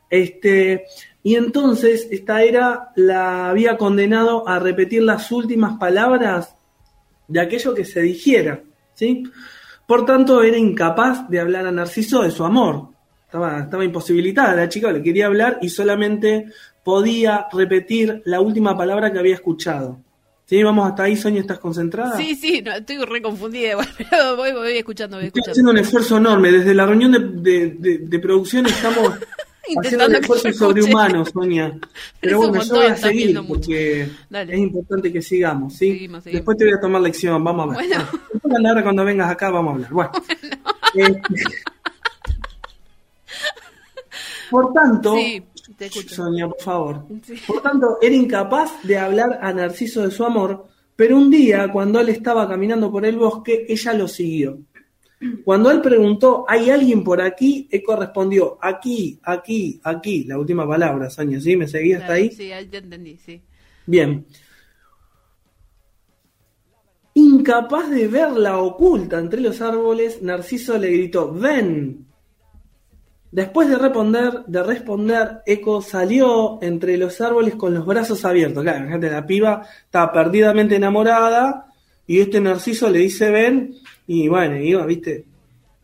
[0.09, 0.85] este,
[1.23, 6.55] y entonces esta Hera la había condenado a repetir las últimas palabras
[7.27, 8.61] de aquello que se dijera,
[8.93, 9.23] ¿sí?
[9.87, 12.89] Por tanto, era incapaz de hablar a Narciso de su amor.
[13.25, 16.47] Estaba, estaba imposibilitada la chica, le quería hablar y solamente
[16.83, 19.99] podía repetir la última palabra que había escuchado.
[20.45, 20.61] ¿Sí?
[20.61, 22.15] Vamos hasta ahí, Sonia, ¿estás concentrada?
[22.17, 25.51] Sí, sí, no, estoy re confundida igual, pero voy, voy escuchando, voy Estoy escuchando.
[25.51, 26.51] haciendo un esfuerzo enorme.
[26.51, 29.13] Desde la reunión de, de- de- de producción estamos
[29.83, 31.75] haciendo un esfuerzo sobrehumano, Sonia.
[32.21, 35.91] Pero bueno, yo voy a seguir porque es importante que sigamos, ¿sí?
[35.91, 36.39] Seguimos, seguimos.
[36.41, 37.87] Después te voy a tomar lección, vamos a ver.
[37.89, 38.05] Bueno.
[38.33, 39.91] Después a la hora cuando vengas acá vamos a hablar.
[39.91, 40.11] Bueno.
[40.95, 41.21] Eh,
[44.51, 45.43] por tanto, Sí,
[45.77, 46.15] te escucho.
[46.15, 47.05] Sonia, por favor.
[47.23, 47.35] Sí.
[47.45, 51.99] Por tanto, era incapaz de hablar a Narciso de su amor, pero un día, cuando
[51.99, 54.59] él estaba caminando por el bosque, ella lo siguió.
[55.43, 57.67] Cuando él preguntó, ¿hay alguien por aquí?
[57.71, 60.23] Eco respondió, aquí, aquí, aquí.
[60.25, 61.55] La última palabra, Sonia, ¿sí?
[61.55, 62.29] ¿Me seguí hasta ahí?
[62.31, 63.41] Sí, te entendí, sí.
[63.85, 64.25] Bien.
[67.13, 72.05] Incapaz de verla oculta entre los árboles, Narciso le gritó, ven.
[73.35, 78.63] Después de responder, de responder, Eco salió entre los árboles con los brazos abiertos.
[78.63, 81.65] Claro, gente, la piba estaba perdidamente enamorada
[82.07, 83.75] y este Narciso le dice ven
[84.07, 85.25] y bueno, iba, viste,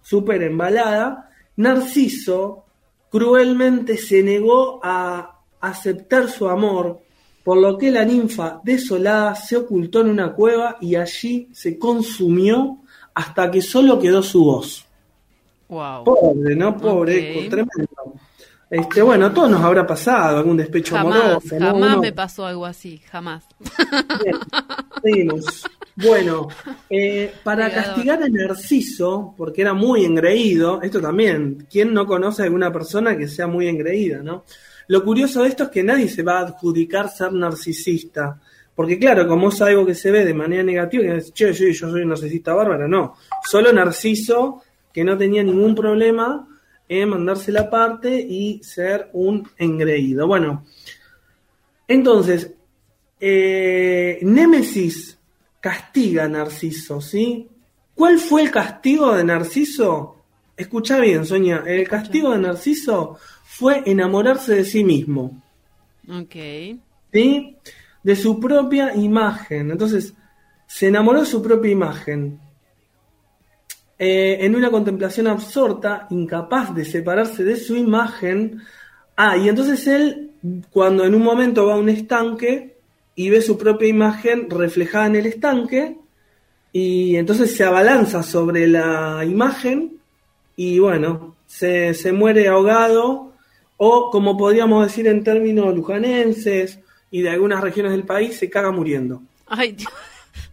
[0.02, 1.30] súper embalada.
[1.58, 2.64] Narciso
[3.10, 7.02] cruelmente se negó a aceptar su amor,
[7.44, 12.78] por lo que la ninfa desolada se ocultó en una cueva y allí se consumió
[13.14, 14.88] hasta que solo quedó su voz.
[15.72, 16.04] Wow.
[16.04, 16.76] Pobre, ¿no?
[16.78, 18.14] Pobre, tremendo.
[18.70, 21.56] Este, bueno, a todos nos habrá pasado algún despecho Jamás, amoroso.
[21.60, 21.66] ¿no?
[21.66, 23.46] jamás Uno- me pasó algo así, jamás.
[24.22, 24.36] Bien,
[25.02, 25.64] seguimos.
[25.96, 26.48] Bueno,
[26.90, 32.46] eh, para castigar a Narciso, porque era muy engreído, esto también, ¿quién no conoce a
[32.46, 34.44] alguna persona que sea muy engreída, no?
[34.88, 38.40] Lo curioso de esto es que nadie se va a adjudicar ser narcisista.
[38.76, 41.90] Porque claro, como es algo que se ve de manera negativa, que che, sí, yo
[41.90, 43.16] soy un narcisista bárbaro, no.
[43.50, 46.48] Solo Narciso, que no tenía ningún problema
[46.88, 50.28] en mandarse la parte y ser un engreído.
[50.28, 50.66] Bueno,
[51.88, 52.54] entonces,
[53.20, 55.18] eh, Némesis
[55.60, 57.48] castiga a Narciso, ¿sí?
[57.96, 60.16] ¿Cuál fue el castigo de Narciso?
[60.58, 61.64] Escucha bien, Sonia.
[61.66, 65.42] El castigo de Narciso fue enamorarse de sí mismo,
[66.10, 66.36] Ok.
[67.14, 67.58] ¿sí?
[68.04, 69.72] De su propia imagen.
[69.72, 70.14] Entonces,
[70.66, 72.40] se enamoró de su propia imagen.
[74.04, 78.60] Eh, en una contemplación absorta, incapaz de separarse de su imagen.
[79.16, 80.32] Ah, y entonces él,
[80.72, 82.78] cuando en un momento va a un estanque
[83.14, 85.98] y ve su propia imagen reflejada en el estanque,
[86.74, 90.00] y entonces se abalanza sobre la imagen
[90.56, 93.34] y bueno, se, se muere ahogado,
[93.78, 96.80] o como podríamos decir en términos lujanenses
[97.12, 99.22] y de algunas regiones del país, se caga muriendo.
[99.46, 99.94] Ay, Dios.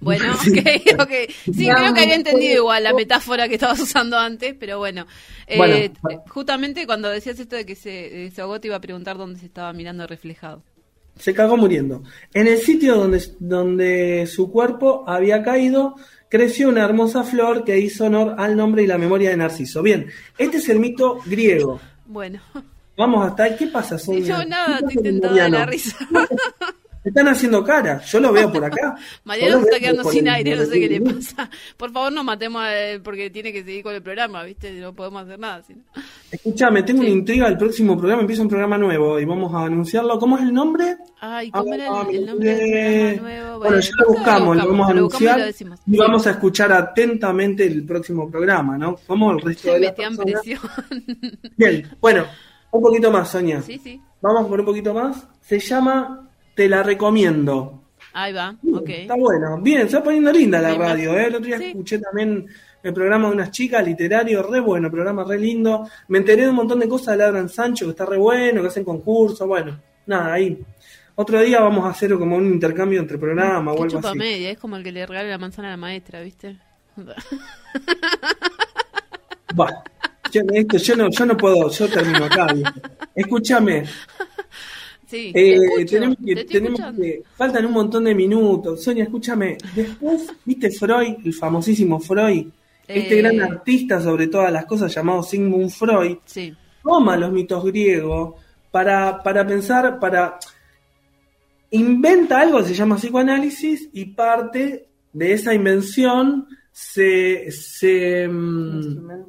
[0.00, 1.10] Bueno, ok, ok.
[1.44, 5.06] Sí, creo que había entendido igual la metáfora que estabas usando antes, pero bueno.
[5.46, 5.90] Eh.
[6.28, 9.46] Justamente cuando decías esto de que se, se ahogó, te iba a preguntar dónde se
[9.46, 10.62] estaba mirando reflejado.
[11.18, 12.02] Se cagó muriendo.
[12.32, 15.96] En el sitio donde, donde su cuerpo había caído,
[16.28, 19.82] creció una hermosa flor que hizo honor al nombre y la memoria de Narciso.
[19.82, 21.80] Bien, este es el mito griego.
[22.06, 22.40] Bueno,
[22.98, 23.56] Vamos hasta ahí.
[23.56, 24.26] ¿Qué pasa, Sonia?
[24.26, 25.96] yo nada, ¿Qué estoy tentada de la risa.
[27.08, 28.02] Me están haciendo cara.
[28.02, 28.94] Yo lo veo por acá.
[29.24, 31.48] Mariano se está quedando sin el- aire, no sé qué le pasa.
[31.76, 34.70] Por favor, no matemos a él porque tiene que seguir con el programa, ¿viste?
[34.72, 35.62] No podemos hacer nada.
[35.62, 35.80] si no.
[36.30, 37.06] Escúchame, tengo Sí.
[37.08, 38.20] una intriga del próximo programa.
[38.20, 40.18] Empieza un programa nuevo y vamos a anunciarlo.
[40.18, 40.96] ¿Cómo es el nombre?
[41.20, 43.58] Ay, ¿cómo era Ah, el, el me nombre del programa nuevo?
[43.58, 45.66] Bueno, ya lo buscamos, lo vamos a y anunciar lo y Sí.
[45.96, 48.96] vamos a escuchar atentamente el próximo programa, ¿no?
[49.06, 50.60] Como el resto de las metían presión.
[51.56, 52.24] Bien, bueno,
[52.70, 53.62] un poquito más, Sonia.
[53.62, 54.00] sí, sí.
[54.20, 55.26] Vamos por un poquito más.
[55.40, 56.27] Se llama
[56.58, 57.84] Te la recomiendo.
[58.14, 58.88] Ahí va, ok.
[58.88, 59.60] Está bueno.
[59.62, 61.16] Bien, se está poniendo linda la radio.
[61.16, 61.26] ¿eh?
[61.26, 61.66] El otro día Sí.
[61.66, 62.48] escuché también
[62.82, 65.88] el programa de unas chicas, literario, re bueno, programa re lindo.
[66.08, 68.66] Me enteré de un montón de cosas de Ladran Sancho, que está re bueno, que
[68.66, 69.46] hacen concursos.
[69.46, 70.58] Bueno, nada, ahí.
[71.14, 74.18] Otro día vamos a hacer como un intercambio entre programas o Qué algo así.
[74.18, 76.56] media, es como el que le regala la manzana a la maestra, ¿viste?
[79.54, 79.84] Bah,
[80.32, 82.52] yo, esto, yo, no, yo no puedo, yo termino acá.
[82.52, 82.80] ¿viste?
[83.14, 83.84] Escúchame,
[85.08, 87.22] Sí, eh, te escucho, tenemos, te que, estoy tenemos que.
[87.34, 88.84] Faltan un montón de minutos.
[88.84, 89.56] Sonia, escúchame.
[89.74, 92.46] Después, ¿viste Freud, el famosísimo Freud?
[92.86, 93.22] Este Eh.
[93.22, 96.18] gran artista sobre todas las cosas llamado Sigmund Freud.
[96.26, 98.34] Sí, toma los mitos griegos
[98.70, 100.38] para, para pensar, para
[101.70, 109.22] inventa algo que se llama psicoanálisis y parte de esa invención se, se mm,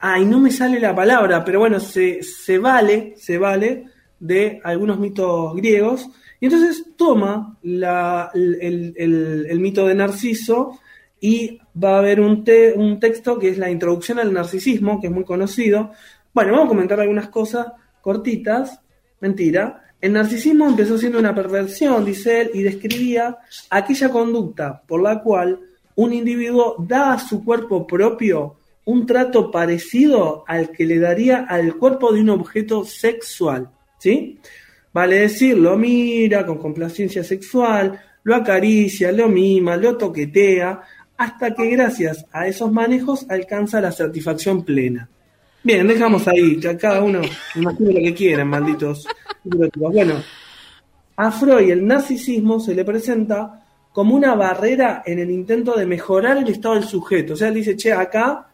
[0.00, 3.84] ay no me sale la palabra pero bueno se, se vale se vale
[4.18, 6.08] de algunos mitos griegos
[6.40, 10.78] y entonces toma el, mito de Narciso
[11.20, 12.44] y va a haber un,
[12.76, 15.92] un texto que es la introducción al narcisismo, que es muy conocido.
[16.34, 17.68] Bueno, vamos a comentar algunas cosas
[18.02, 18.80] cortitas.
[19.20, 19.82] Mentira.
[19.98, 23.38] El narcisismo empezó siendo una perversión, dice él, y describía
[23.70, 25.58] aquella conducta por la cual
[25.94, 31.76] un individuo da a su cuerpo propio un trato parecido al que le daría al
[31.76, 33.70] cuerpo de un objeto sexual.
[34.06, 34.38] ¿Sí?
[34.92, 40.80] Vale decir, lo mira con complacencia sexual, lo acaricia, lo mima, lo toquetea,
[41.16, 45.08] hasta que gracias a esos manejos alcanza la satisfacción plena.
[45.64, 47.20] Bien, dejamos ahí, que cada uno
[47.56, 49.08] imagine lo que quieran, malditos.
[49.74, 50.22] Bueno,
[51.16, 56.36] a Freud el narcisismo se le presenta como una barrera en el intento de mejorar
[56.36, 57.32] el estado del sujeto.
[57.32, 58.46] O sea, él dice, che, acá,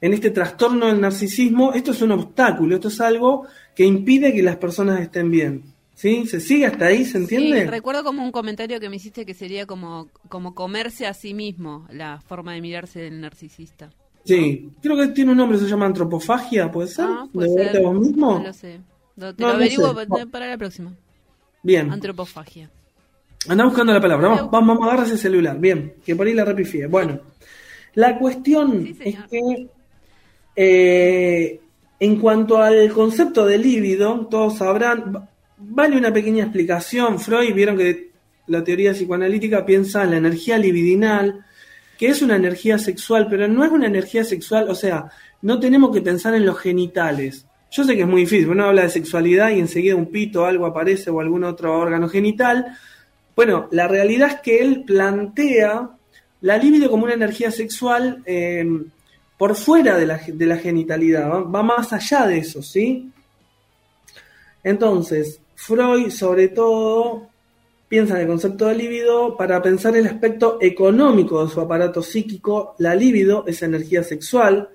[0.00, 4.42] en este trastorno del narcisismo, esto es un obstáculo, esto es algo que impide que
[4.42, 5.62] las personas estén bien.
[5.94, 6.26] ¿Sí?
[6.26, 7.06] ¿Se sigue hasta ahí?
[7.06, 7.62] ¿Se entiende?
[7.62, 11.32] Sí, recuerdo como un comentario que me hiciste que sería como, como comerse a sí
[11.32, 13.88] mismo la forma de mirarse del narcisista.
[14.26, 17.06] Sí, creo que tiene un nombre, se llama antropofagia, ¿puede ser?
[17.08, 17.64] Ah, puede ¿De ser.
[17.64, 18.38] verte a vos mismo?
[18.38, 18.80] No lo sé.
[19.14, 20.26] Te No, lo no averiguo sé.
[20.26, 20.92] para la próxima.
[21.62, 22.68] Bien, Antropofagia.
[23.48, 24.28] anda buscando la palabra.
[24.28, 25.58] Vamos, vamos, vamos, agarra ese celular.
[25.58, 26.86] Bien, que por ahí la repifié.
[26.88, 27.20] Bueno,
[27.94, 29.68] la cuestión Sí, es que
[30.56, 31.60] eh,
[32.00, 37.20] en cuanto al concepto de líbido, todos sabrán, vale una pequeña explicación.
[37.20, 38.10] Freud, vieron que
[38.46, 41.44] la teoría psicoanalítica piensa en la energía libidinal,
[41.98, 45.10] que es una energía sexual, pero no es una energía sexual, o sea,
[45.42, 47.46] no tenemos que pensar en los genitales.
[47.70, 50.44] Yo sé que es muy difícil, uno habla de sexualidad y enseguida un pito o
[50.46, 52.66] algo aparece o algún otro órgano genital.
[53.34, 55.90] Bueno, la realidad es que él plantea
[56.42, 58.64] la libido como una energía sexual eh,
[59.38, 63.10] por fuera de la, genitalidad, va, va, más allá de eso, ¿sí?
[64.62, 67.28] Entonces, Freud sobre todo
[67.88, 72.74] piensa en el concepto de libido para pensar el aspecto económico de su aparato psíquico.
[72.78, 74.68] La libido es energía sexual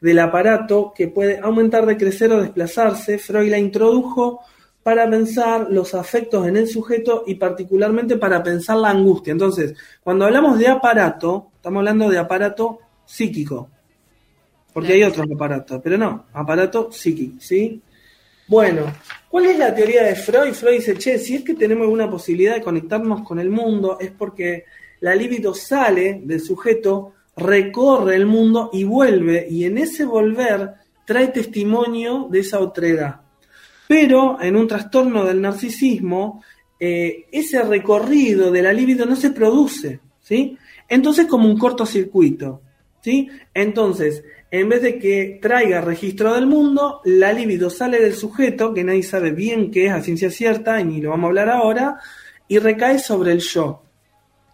[0.00, 3.18] del aparato que puede aumentar, decrecer o desplazarse.
[3.18, 4.40] Freud la introdujo
[4.82, 9.32] para pensar los afectos en el sujeto y particularmente para pensar la angustia.
[9.32, 13.70] Entonces, cuando hablamos de aparato, estamos hablando de aparato psíquico,
[14.72, 17.80] porque hay otros aparatos, pero no, aparato psíquico, ¿sí?
[18.48, 18.92] Bueno,
[19.28, 20.52] ¿cuál es la teoría de Freud?
[20.52, 24.10] Freud dice, che, si es que tenemos una posibilidad de conectarnos con el mundo, es
[24.10, 24.64] porque
[25.00, 30.74] la libido sale del sujeto, recorre el mundo y vuelve, y en ese volver
[31.06, 33.20] trae testimonio de esa otredad.
[33.88, 36.42] Pero en un trastorno del narcisismo,
[36.78, 40.56] eh, ese recorrido de la libido no se produce, ¿sí?
[40.88, 42.60] Entonces como un cortocircuito,
[43.00, 43.28] ¿sí?
[43.54, 48.84] Entonces, en vez de que traiga registro del mundo, la libido sale del sujeto, que
[48.84, 51.96] nadie sabe bien qué es a ciencia cierta, y ni lo vamos a hablar ahora,
[52.48, 53.82] y recae sobre el yo.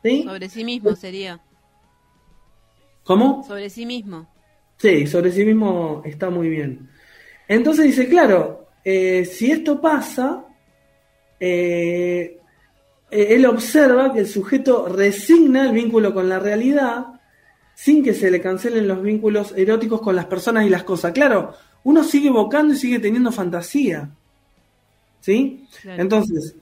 [0.05, 0.23] ¿sí?
[0.23, 1.41] Sobre sí mismo sería.
[3.03, 3.43] ¿Cómo?
[3.43, 4.33] Sobre sí mismo.
[4.77, 6.89] Sí, sobre sí mismo está muy bien.
[7.49, 10.45] Entonces dice, claro, eh, si esto pasa,
[11.41, 12.39] eh,
[13.11, 17.18] él observa que el sujeto resigna el vínculo con la realidad
[17.79, 21.13] sin que se le cancelen los vínculos eróticos con las personas y las cosas.
[21.13, 24.11] Claro, uno sigue evocando y sigue teniendo fantasía.
[25.21, 25.65] ¿Sí?
[25.83, 26.03] Claro.
[26.03, 26.57] Entonces,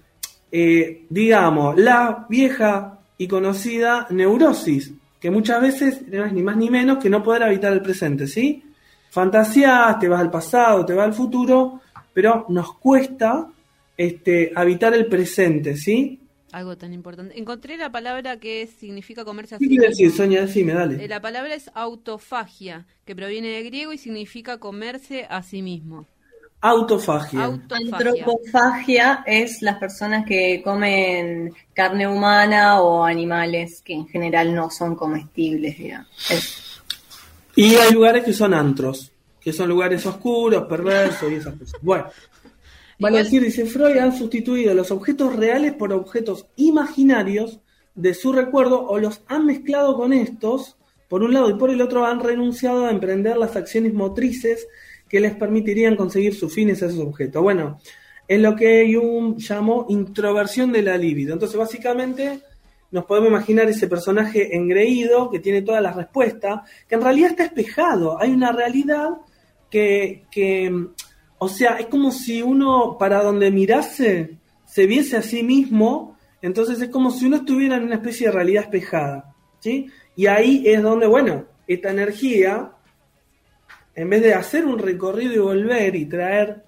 [0.52, 6.68] eh, digamos, la vieja y conocida neurosis, que muchas veces no es ni más ni
[6.68, 8.62] menos que no poder habitar el presente, ¿sí?
[9.08, 11.80] Fantasías, te vas al pasado, te vas al futuro,
[12.12, 13.46] pero nos cuesta
[13.96, 16.20] este, habitar el presente, ¿sí?
[16.52, 17.38] Algo tan importante.
[17.38, 20.42] Encontré la palabra que significa comerse a ¿Qué quiere decir, Sonia?
[20.42, 21.04] Decime, dale.
[21.04, 26.06] Eh, La palabra es autofagia, que proviene de griego y significa comerse a sí mismo.
[26.60, 27.44] Autofagia.
[27.44, 27.96] Autofagia.
[27.96, 34.94] Antropofagia es las personas que comen carne humana o animales que en general no son
[34.96, 36.08] comestibles, digamos.
[36.30, 36.80] Es-
[37.56, 41.80] Y hay lugares que son antros, que son lugares oscuros, perversos y esas cosas.
[41.82, 42.06] Bueno,
[42.98, 47.60] vale decir, dice Freud, han sustituido los objetos reales por objetos imaginarios
[47.94, 50.76] de su recuerdo o los han mezclado con estos,
[51.08, 54.66] por un lado y por el otro han renunciado a emprender las acciones motrices
[55.08, 57.42] que les permitirían conseguir sus fines a esos objetos.
[57.42, 57.78] Bueno,
[58.28, 61.32] es lo que Jung llamó introversión de la libido.
[61.32, 62.40] Entonces, básicamente,
[62.90, 67.44] nos podemos imaginar ese personaje engreído que tiene todas las respuestas, que en realidad está
[67.44, 68.20] espejado.
[68.20, 69.10] Hay una realidad
[69.70, 70.72] que, que,
[71.38, 76.80] o sea, es como si uno para donde mirase se viese a sí mismo, entonces
[76.80, 79.34] es como si uno estuviera en una especie de realidad espejada.
[79.60, 79.86] ¿sí?
[80.16, 82.72] Y ahí es donde, bueno, esta energía,
[83.94, 86.64] en vez de hacer un recorrido y volver y traer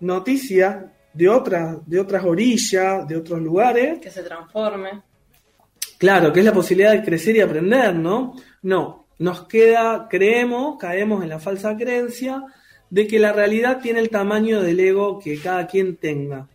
[0.00, 5.02] noticias de otras, de otras orillas, de otros lugares, que se transforme.
[5.98, 8.34] Claro, que es la posibilidad de crecer y aprender, ¿no?
[8.62, 12.44] No, nos queda, creemos, caemos en la falsa creencia
[12.90, 16.48] de que la realidad tiene el tamaño del ego que cada quien tenga.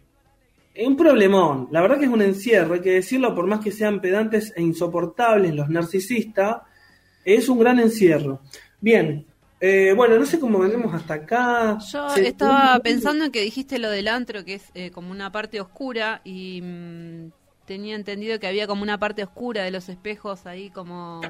[0.74, 3.72] Es un problemón, la verdad que es un encierro, hay que decirlo, por más que
[3.72, 6.62] sean pedantes e insoportables los narcisistas,
[7.26, 8.40] es un gran encierro.
[8.80, 9.26] Bien,
[9.60, 11.78] eh, bueno, no sé cómo venimos hasta acá.
[11.92, 15.32] Yo Se- estaba pensando en que dijiste lo del antro, que es eh, como una
[15.32, 17.32] parte oscura, y mm,
[17.66, 21.22] tenía entendido que había como una parte oscura de los espejos ahí, como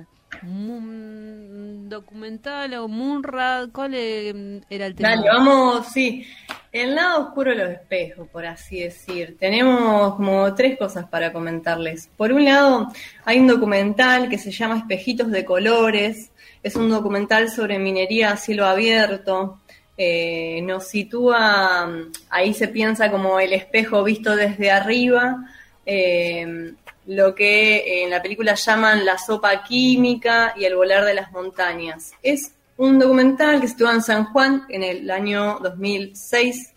[1.90, 3.68] documental o Munra.
[3.72, 5.10] ¿Cuál eh, era el tema?
[5.10, 6.26] Dale, vamos, sí.
[6.72, 9.38] El lado oscuro de los espejos, por así decir.
[9.40, 12.10] Tenemos como tres cosas para comentarles.
[12.16, 12.88] Por un lado,
[13.26, 16.32] hay un documental que se llama Espejitos de Colores.
[16.64, 19.60] Es un documental sobre minería a cielo abierto.
[19.98, 21.92] Eh, nos sitúa,
[22.30, 25.46] ahí se piensa como el espejo visto desde arriba.
[25.86, 26.74] eh,
[27.12, 32.14] lo que en la película llaman la sopa química y el volar de las montañas.
[32.24, 36.74] Es un documental que se en San Juan en el año 2006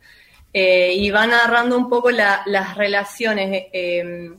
[0.52, 4.32] eh, y va narrando un poco la- las relaciones eh,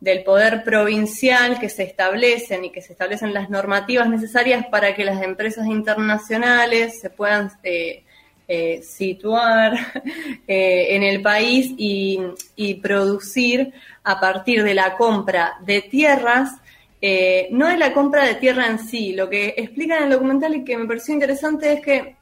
[0.00, 5.04] del poder provincial que se establecen y que se establecen las normativas necesarias para que
[5.04, 8.02] las empresas internacionales se puedan eh,
[8.48, 9.74] eh, situar
[10.46, 12.20] eh, en el país y,
[12.82, 13.72] producir
[14.06, 16.52] a partir de la compra de tierras,
[17.02, 19.12] eh, no es la compra de tierra en sí.
[19.12, 22.16] Lo que explican en el documental y que me pareció interesante es que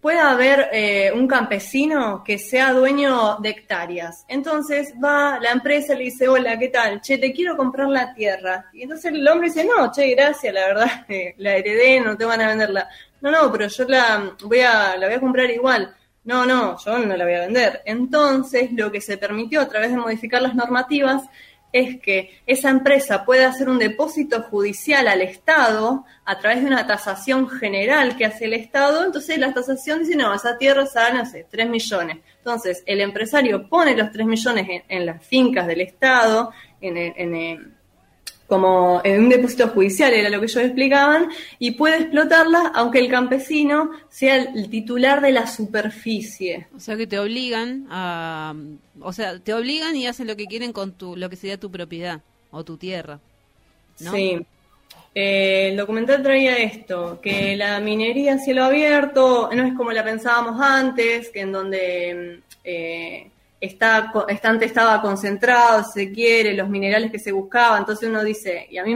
[0.00, 4.24] puede haber eh, un campesino que sea dueño de hectáreas.
[4.26, 7.00] Entonces va la empresa le dice, hola, ¿qué tal?
[7.00, 8.66] Che, te quiero comprar la tierra.
[8.72, 12.40] Y entonces el hombre dice, no, che, gracias, la verdad, la heredé, no te van
[12.40, 12.88] a venderla.
[13.20, 15.94] No, no, pero yo la voy a, la voy a comprar igual.
[16.28, 17.80] No, no, yo no la voy a vender.
[17.86, 21.22] Entonces, lo que se permitió a través de modificar las normativas
[21.72, 26.86] es que esa empresa puede hacer un depósito judicial al Estado a través de una
[26.86, 31.24] tasación general que hace el Estado, entonces la tasación dice, no, esa tierra sale, no
[31.24, 32.18] sé, 3 millones.
[32.36, 36.52] Entonces, el empresario pone los 3 millones en, las fincas del Estado,
[36.82, 37.77] en, en,
[38.48, 41.28] como en un depósito judicial, era lo que ellos explicaban,
[41.58, 46.66] y puede explotarla aunque el campesino sea el titular de la superficie.
[46.74, 48.54] O sea que te obligan a,
[49.00, 51.70] o sea, te obligan y hacen lo que quieren con tu, lo que sería tu
[51.70, 53.20] propiedad o tu tierra.
[54.00, 54.12] ¿no?
[54.12, 54.38] Sí.
[55.14, 60.04] Eh, el documental traía esto, que la minería a cielo abierto no es como la
[60.04, 63.30] pensábamos antes, que en donde eh,
[63.60, 68.78] está, antes estaba concentrado, se quiere, los minerales que se buscaban, entonces uno dice, y
[68.78, 68.94] a mí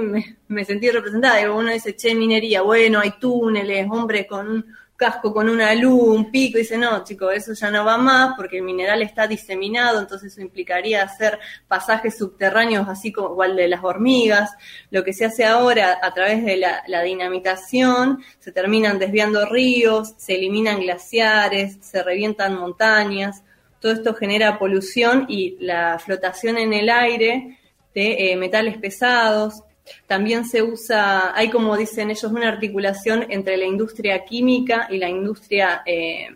[0.48, 5.48] me, sentí representada, uno dice, che, minería, bueno, hay túneles, hombre con un casco, con
[5.48, 8.62] una luz, un pico, y dice, no, chicos, eso ya no va más porque el
[8.62, 14.52] mineral está diseminado, entonces eso implicaría hacer pasajes subterráneos así como igual de las hormigas.
[14.90, 20.36] Lo que se hace ahora a través de la dinamitación, se terminan desviando ríos, se
[20.36, 23.42] eliminan glaciares, se revientan montañas,
[23.83, 27.59] todo esto genera polución y la flotación en el aire
[27.93, 29.64] de eh, metales pesados.
[30.07, 35.09] También se usa, hay como dicen ellos, una articulación entre la industria química y la
[35.09, 36.28] industria eh,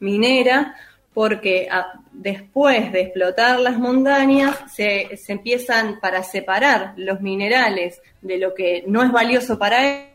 [0.00, 0.74] minera,
[1.12, 1.68] porque
[2.10, 8.82] después de explotar las montañas se, se, empiezan para separar los minerales de lo que
[8.86, 10.11] no es valioso para ellos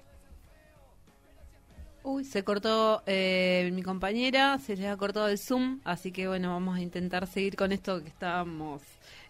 [2.09, 6.51] Uy, se cortó eh, mi compañera, se le ha cortado el Zoom, así que bueno,
[6.51, 8.81] vamos a intentar seguir con esto que estábamos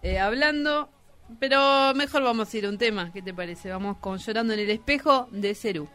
[0.04, 0.88] eh, hablando.
[1.40, 3.72] Pero mejor vamos a ir a un tema, ¿qué te parece?
[3.72, 5.90] Vamos con Llorando en el espejo de Cerú.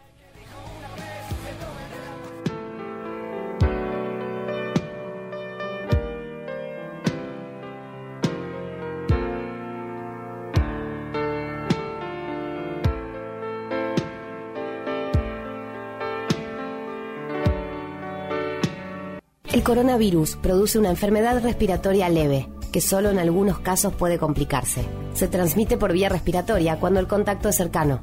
[19.63, 24.85] El coronavirus produce una enfermedad respiratoria leve, que solo en algunos casos puede complicarse.
[25.15, 28.01] Se transmite por vía respiratoria cuando el contacto es cercano.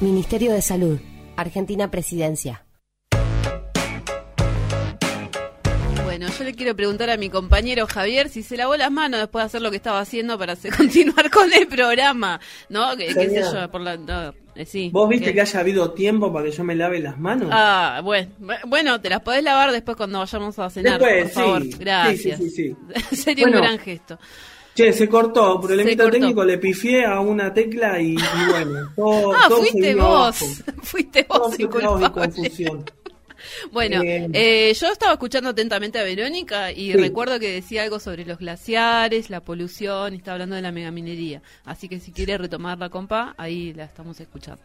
[0.00, 0.98] Ministerio de Salud,
[1.36, 2.63] Argentina Presidencia.
[6.24, 9.42] Bueno, yo le quiero preguntar a mi compañero Javier si se lavó las manos después
[9.42, 12.96] de hacer lo que estaba haciendo para continuar con el programa, ¿no?
[12.96, 13.70] ¿Qué, sé yo?
[13.70, 15.42] Por la, eh, ¿Vos viste que...
[15.42, 17.50] haya habido tiempo para que yo me lave las manos?
[17.52, 18.30] Ah, bueno,
[18.66, 21.62] bueno, te las podés lavar después cuando vayamos a cenar, por favor.
[21.78, 22.38] Gracias.
[22.38, 22.76] Sí, sí,
[23.14, 24.18] Sería un gran gesto.
[24.74, 28.16] Che, se cortó, problemita técnico, le pifié a una tecla y,
[28.48, 32.82] bueno, todo, ah, fuiste vos, fuiste vos, todo confusión.
[33.72, 38.24] Bueno, eh, eh, yo estaba escuchando atentamente a Verónica y recuerdo que decía algo sobre
[38.24, 41.42] los glaciares, la polución, y estaba hablando de la megaminería.
[41.64, 44.62] Así que si quiere retomar la compa, ahí la estamos escuchando.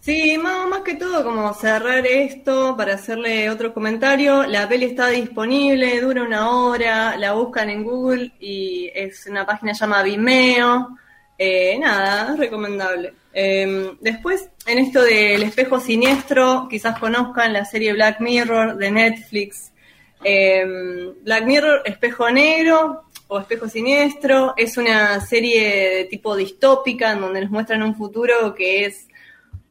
[0.00, 4.44] Sí, más, más que todo como cerrar esto para hacerle otro comentario.
[4.46, 9.72] La peli está disponible, dura una hora, la buscan en Google y es una página
[9.72, 10.96] llamada Vimeo.
[11.36, 13.14] Eh, nada, es recomendable.
[13.38, 19.72] Em, después, en esto del espejo siniestro, quizás conozcan la serie Black Mirror de Netflix.
[20.24, 27.20] Em, Black Mirror, espejo negro o espejo siniestro, es una serie de tipo distópica en
[27.20, 29.06] donde nos muestran un futuro que es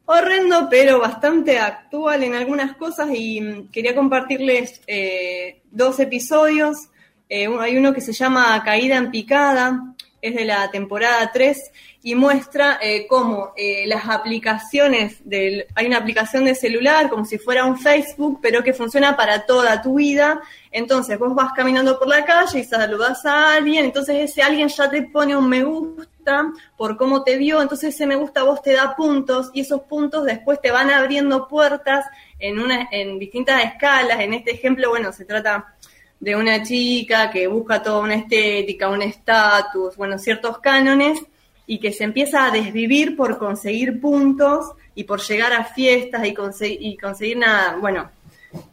[0.04, 6.88] horrendo, pero bastante actual en algunas cosas y mm, quería compartirles eh, dos episodios.
[7.28, 9.95] Eh, hay uno que se llama Caída en Picada,
[10.28, 11.72] es de la temporada 3
[12.02, 17.36] y muestra eh, cómo eh, las aplicaciones, del, hay una aplicación de celular como si
[17.36, 20.40] fuera un Facebook, pero que funciona para toda tu vida.
[20.70, 24.88] Entonces vos vas caminando por la calle y saludas a alguien, entonces ese alguien ya
[24.88, 28.72] te pone un me gusta por cómo te vio, entonces ese me gusta vos te
[28.72, 32.04] da puntos y esos puntos después te van abriendo puertas
[32.38, 34.20] en, una, en distintas escalas.
[34.20, 35.74] En este ejemplo, bueno, se trata
[36.20, 41.20] de una chica que busca toda una estética, un estatus, bueno, ciertos cánones
[41.66, 46.34] y que se empieza a desvivir por conseguir puntos y por llegar a fiestas y,
[46.80, 48.10] y conseguir nada, bueno,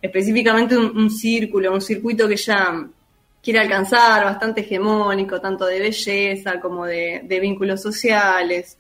[0.02, 2.88] específicamente un, círculo, un circuito que ya
[3.42, 8.78] quiere alcanzar, bastante hegemónico, tanto de belleza como de, de vínculos sociales.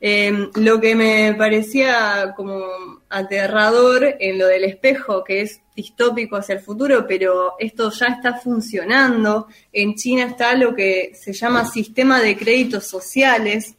[0.00, 2.62] Em, lo que me parecía como
[3.08, 8.34] aterrador en lo del espejo, que es distópico hacia el futuro, pero esto ya está
[8.34, 9.48] funcionando.
[9.72, 13.74] En China está lo que se llama sistema de créditos sociales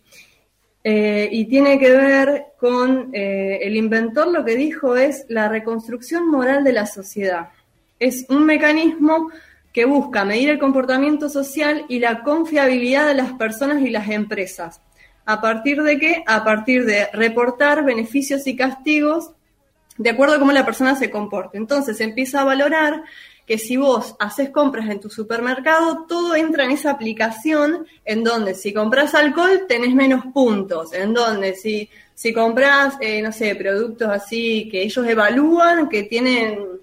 [0.83, 6.27] eh, y tiene que ver con eh, el inventor lo que dijo es la reconstrucción
[6.27, 7.49] moral de la sociedad.
[7.97, 9.29] Es un mecanismo
[9.71, 14.81] que busca medir el comportamiento social y la confiabilidad de las personas y las empresas
[15.29, 16.23] ¿A partir de qué?
[16.25, 19.29] A partir de reportar beneficios y castigos
[19.95, 21.59] de acuerdo a cómo la persona se comporte.
[21.59, 23.03] Entonces empieza a valorar
[23.45, 28.55] que si vos haces compras en tu supermercado, todo entra en esa aplicación en donde
[28.55, 34.09] si compras alcohol tenés menos puntos, en donde si, si compras, eh, no sé, productos
[34.09, 36.79] así que ellos evalúan, que tienen...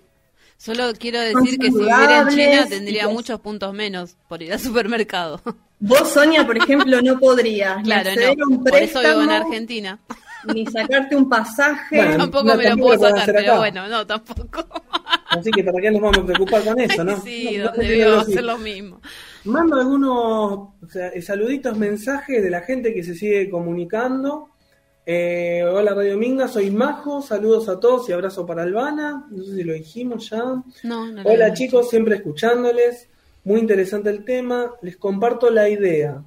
[0.57, 4.61] Solo quiero decir que si viviera en China tendría muchos puntos menos por ir al
[4.61, 5.41] supermercado.
[5.79, 8.47] Vos, Sonia, por ejemplo, no podrías claro, no.
[8.49, 9.99] un por eso vivo en Argentina.
[10.55, 12.17] Ni sacarte un pasaje.
[12.17, 14.65] tampoco me lo puedo sacar, pero bueno, no, tampoco.
[15.29, 17.21] Así que para qué nos vamos a preocupar con eso, ¿no?
[17.23, 19.01] Sí, donde a hacer lo mismo.
[19.45, 24.51] Mando algunos o sea, saluditos, mensajes de la gente que se sigue comunicando.
[25.09, 29.25] Eh, hola Radio Minga, soy Majo, saludos a todos y abrazo para Albana.
[29.31, 30.43] No sé si lo dijimos ya.
[30.83, 33.09] No, no hola chicos, siempre escuchándoles.
[33.45, 34.73] Muy interesante el tema.
[34.83, 36.25] Les comparto la idea.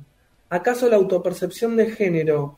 [0.50, 2.58] ¿Acaso la autopercepción de género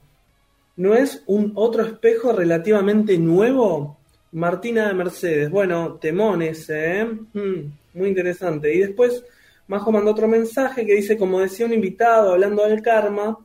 [0.75, 3.97] no es un otro espejo relativamente nuevo?
[4.31, 5.49] Martina de Mercedes.
[5.49, 7.03] Bueno, temones, ¿eh?
[7.03, 8.71] Hmm, muy interesante.
[8.75, 9.25] Y después
[9.65, 13.39] Majo mandó otro mensaje que dice, como decía un invitado hablando del karma,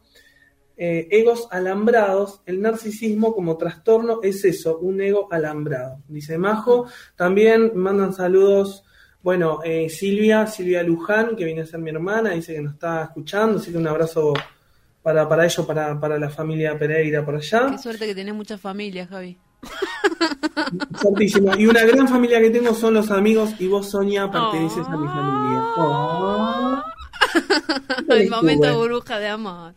[0.76, 6.02] eh, egos alambrados, el narcisismo como trastorno es eso, un ego alambrado.
[6.08, 6.86] Dice Majo.
[7.16, 8.84] También mandan saludos
[9.26, 13.02] bueno, eh, Silvia, Silvia Luján, que viene a ser mi hermana, dice que nos está
[13.02, 14.32] escuchando, así que un abrazo
[15.02, 17.66] para, para ellos, para, para la familia Pereira por allá.
[17.72, 19.36] Qué suerte que tenés muchas familias, Javi.
[21.02, 21.56] Santísimo.
[21.56, 25.08] Y una gran familia que tengo son los amigos y vos, Sonia, perteneces a mi
[25.08, 25.62] familia.
[25.76, 26.82] Oh.
[28.08, 29.72] El momento burbuja de amor.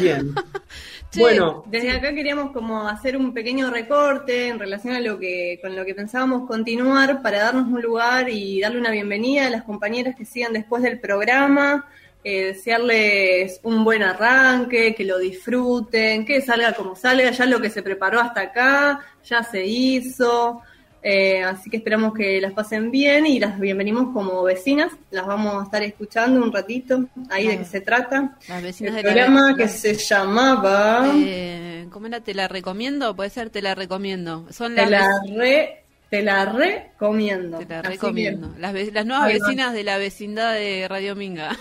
[0.00, 0.34] Bien.
[1.16, 5.74] bueno, desde acá queríamos como hacer un pequeño recorte en relación a lo que con
[5.74, 10.14] lo que pensábamos continuar para darnos un lugar y darle una bienvenida a las compañeras
[10.14, 11.86] que sigan después del programa.
[12.22, 17.68] Eh, desearles un buen arranque, que lo disfruten, que salga como salga, ya lo que
[17.68, 20.62] se preparó hasta acá, ya se hizo.
[21.06, 24.90] Eh, así que esperamos que las pasen bien y las bienvenimos como vecinas.
[25.10, 27.04] Las vamos a estar escuchando un ratito.
[27.28, 28.38] Ahí de qué se trata.
[28.48, 31.12] Las vecinas El programa que se llamaba.
[31.14, 32.20] Eh, ¿Cómo era?
[32.20, 33.14] ¿Te la recomiendo?
[33.14, 34.46] Puede ser, te la recomiendo.
[34.50, 34.86] Son las.
[34.86, 37.58] Te la, re, te la recomiendo.
[37.58, 38.54] Te la recomiendo.
[38.58, 41.54] Las, las, nuevas vecinas de la vecindad de Radio Minga.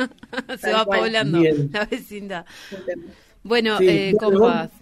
[0.58, 2.46] se va poblando la vecindad.
[3.42, 4.14] Bueno, eh,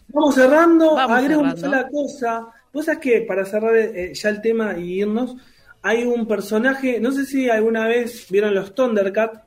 [0.07, 0.97] Vamos cerrando.
[0.97, 5.37] Agrego una sola cosa Vos sabés que para cerrar eh, ya el tema y irnos,
[5.81, 9.41] hay un personaje, no sé si alguna vez vieron los Thundercats.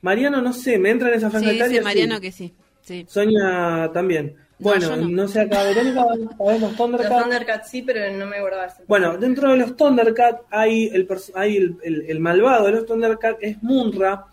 [0.00, 3.06] Mariano, no sé, me entra en esa franja sí, Sí, Mariano que sí, sí.
[3.08, 4.34] Sonia también.
[4.58, 5.28] Bueno, no.
[5.28, 6.04] sé acá, Verónica,
[6.38, 7.10] ¿sabés los Thundercats?
[7.10, 8.82] Los Thundercats sí, pero no me acordaba eso.
[8.88, 13.62] Bueno, dentro de los Thundercats hay el, hay el, el, malvado de los Thundercats, es
[13.62, 14.26] Munra,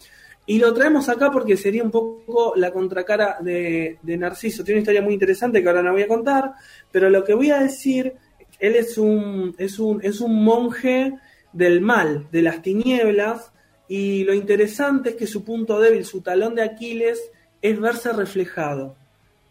[0.45, 4.63] y lo traemos acá porque sería un poco la contracara de, de Narciso.
[4.63, 6.53] Tiene una historia muy interesante que ahora no voy a contar,
[6.91, 8.15] pero lo que voy a decir
[8.59, 11.13] él es un, es un, es un monje
[11.53, 13.51] del mal, de las tinieblas,
[13.87, 17.19] y lo interesante es que su punto débil, su talón de Aquiles,
[17.61, 18.95] es verse reflejado.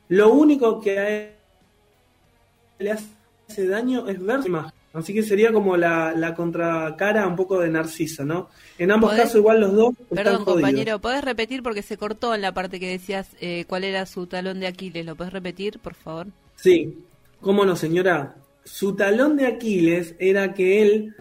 [0.09, 1.31] Lo único que a él
[2.79, 4.73] le hace daño es verse más.
[4.93, 8.49] Así que sería como la, la contracara un poco de Narciso, ¿no?
[8.79, 9.95] En ambos casos igual los dos.
[10.09, 14.07] Perdón, compañero, ¿podés repetir porque se cortó en la parte que decías eh, cuál era
[14.07, 15.05] su talón de Aquiles?
[15.05, 16.29] ¿Lo podés repetir, por favor?
[16.57, 16.97] Sí,
[17.41, 18.35] cómo no, señora
[18.69, 21.17] su talón de Aquiles era que él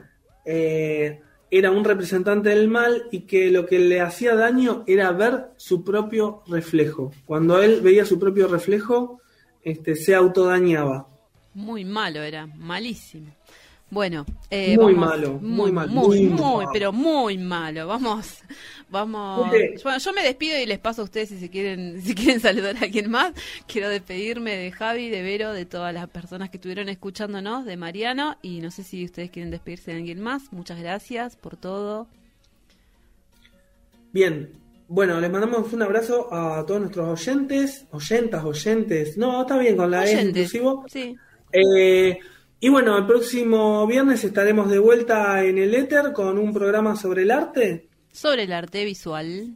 [0.46, 5.52] eh, era un representante del mal y que lo que le hacía daño era ver
[5.56, 7.12] su propio reflejo.
[7.26, 9.22] Cuando él veía su propio reflejo,
[9.64, 11.08] este, se autodañaba.
[11.54, 13.34] Muy malo era, malísimo.
[13.90, 16.70] Bueno, eh, Muy vamos- malo, muy malo, muy, muy muy, malo.
[16.74, 17.88] pero muy malo.
[17.88, 18.40] Vamos,
[18.90, 19.50] vamos.
[19.82, 22.76] Bueno, yo me despido y les paso a ustedes si se quieren, si quieren saludar
[22.76, 23.32] a alguien más.
[23.66, 28.36] Quiero despedirme de Javi, de Vero, de todas las personas que estuvieron escuchándonos, de Mariano
[28.42, 30.52] y no sé si ustedes quieren despedirse de alguien más.
[30.52, 32.08] Muchas gracias por todo.
[34.12, 34.50] Bien,
[34.88, 39.18] bueno, les mandamos un abrazo a todos nuestros oyentes, oyentas, oyentes.
[39.18, 40.86] No, está bien con la E inclusivo.
[40.88, 41.16] Sí.
[41.54, 42.18] Eh,
[42.60, 47.24] y bueno, el próximo viernes estaremos de vuelta en el éter con un programa sobre
[47.24, 49.56] el arte, Sobre el arte visual.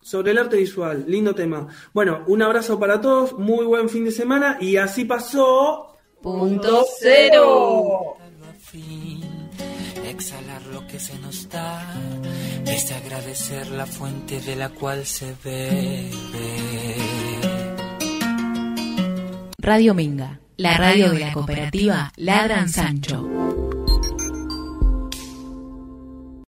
[0.00, 1.04] sobre el arte visual.
[1.06, 1.66] Lindo tema.
[1.92, 5.96] Bueno, un abrazo para todos, muy buen fin de semana y así pasó.
[6.22, 8.16] Punto cero.
[10.08, 11.82] exhalar lo que se nos da,
[12.66, 16.94] es agradecer la fuente de la cual se bebe.
[19.58, 23.73] Radio Minga, la radio de la cooperativa Ladran Sancho.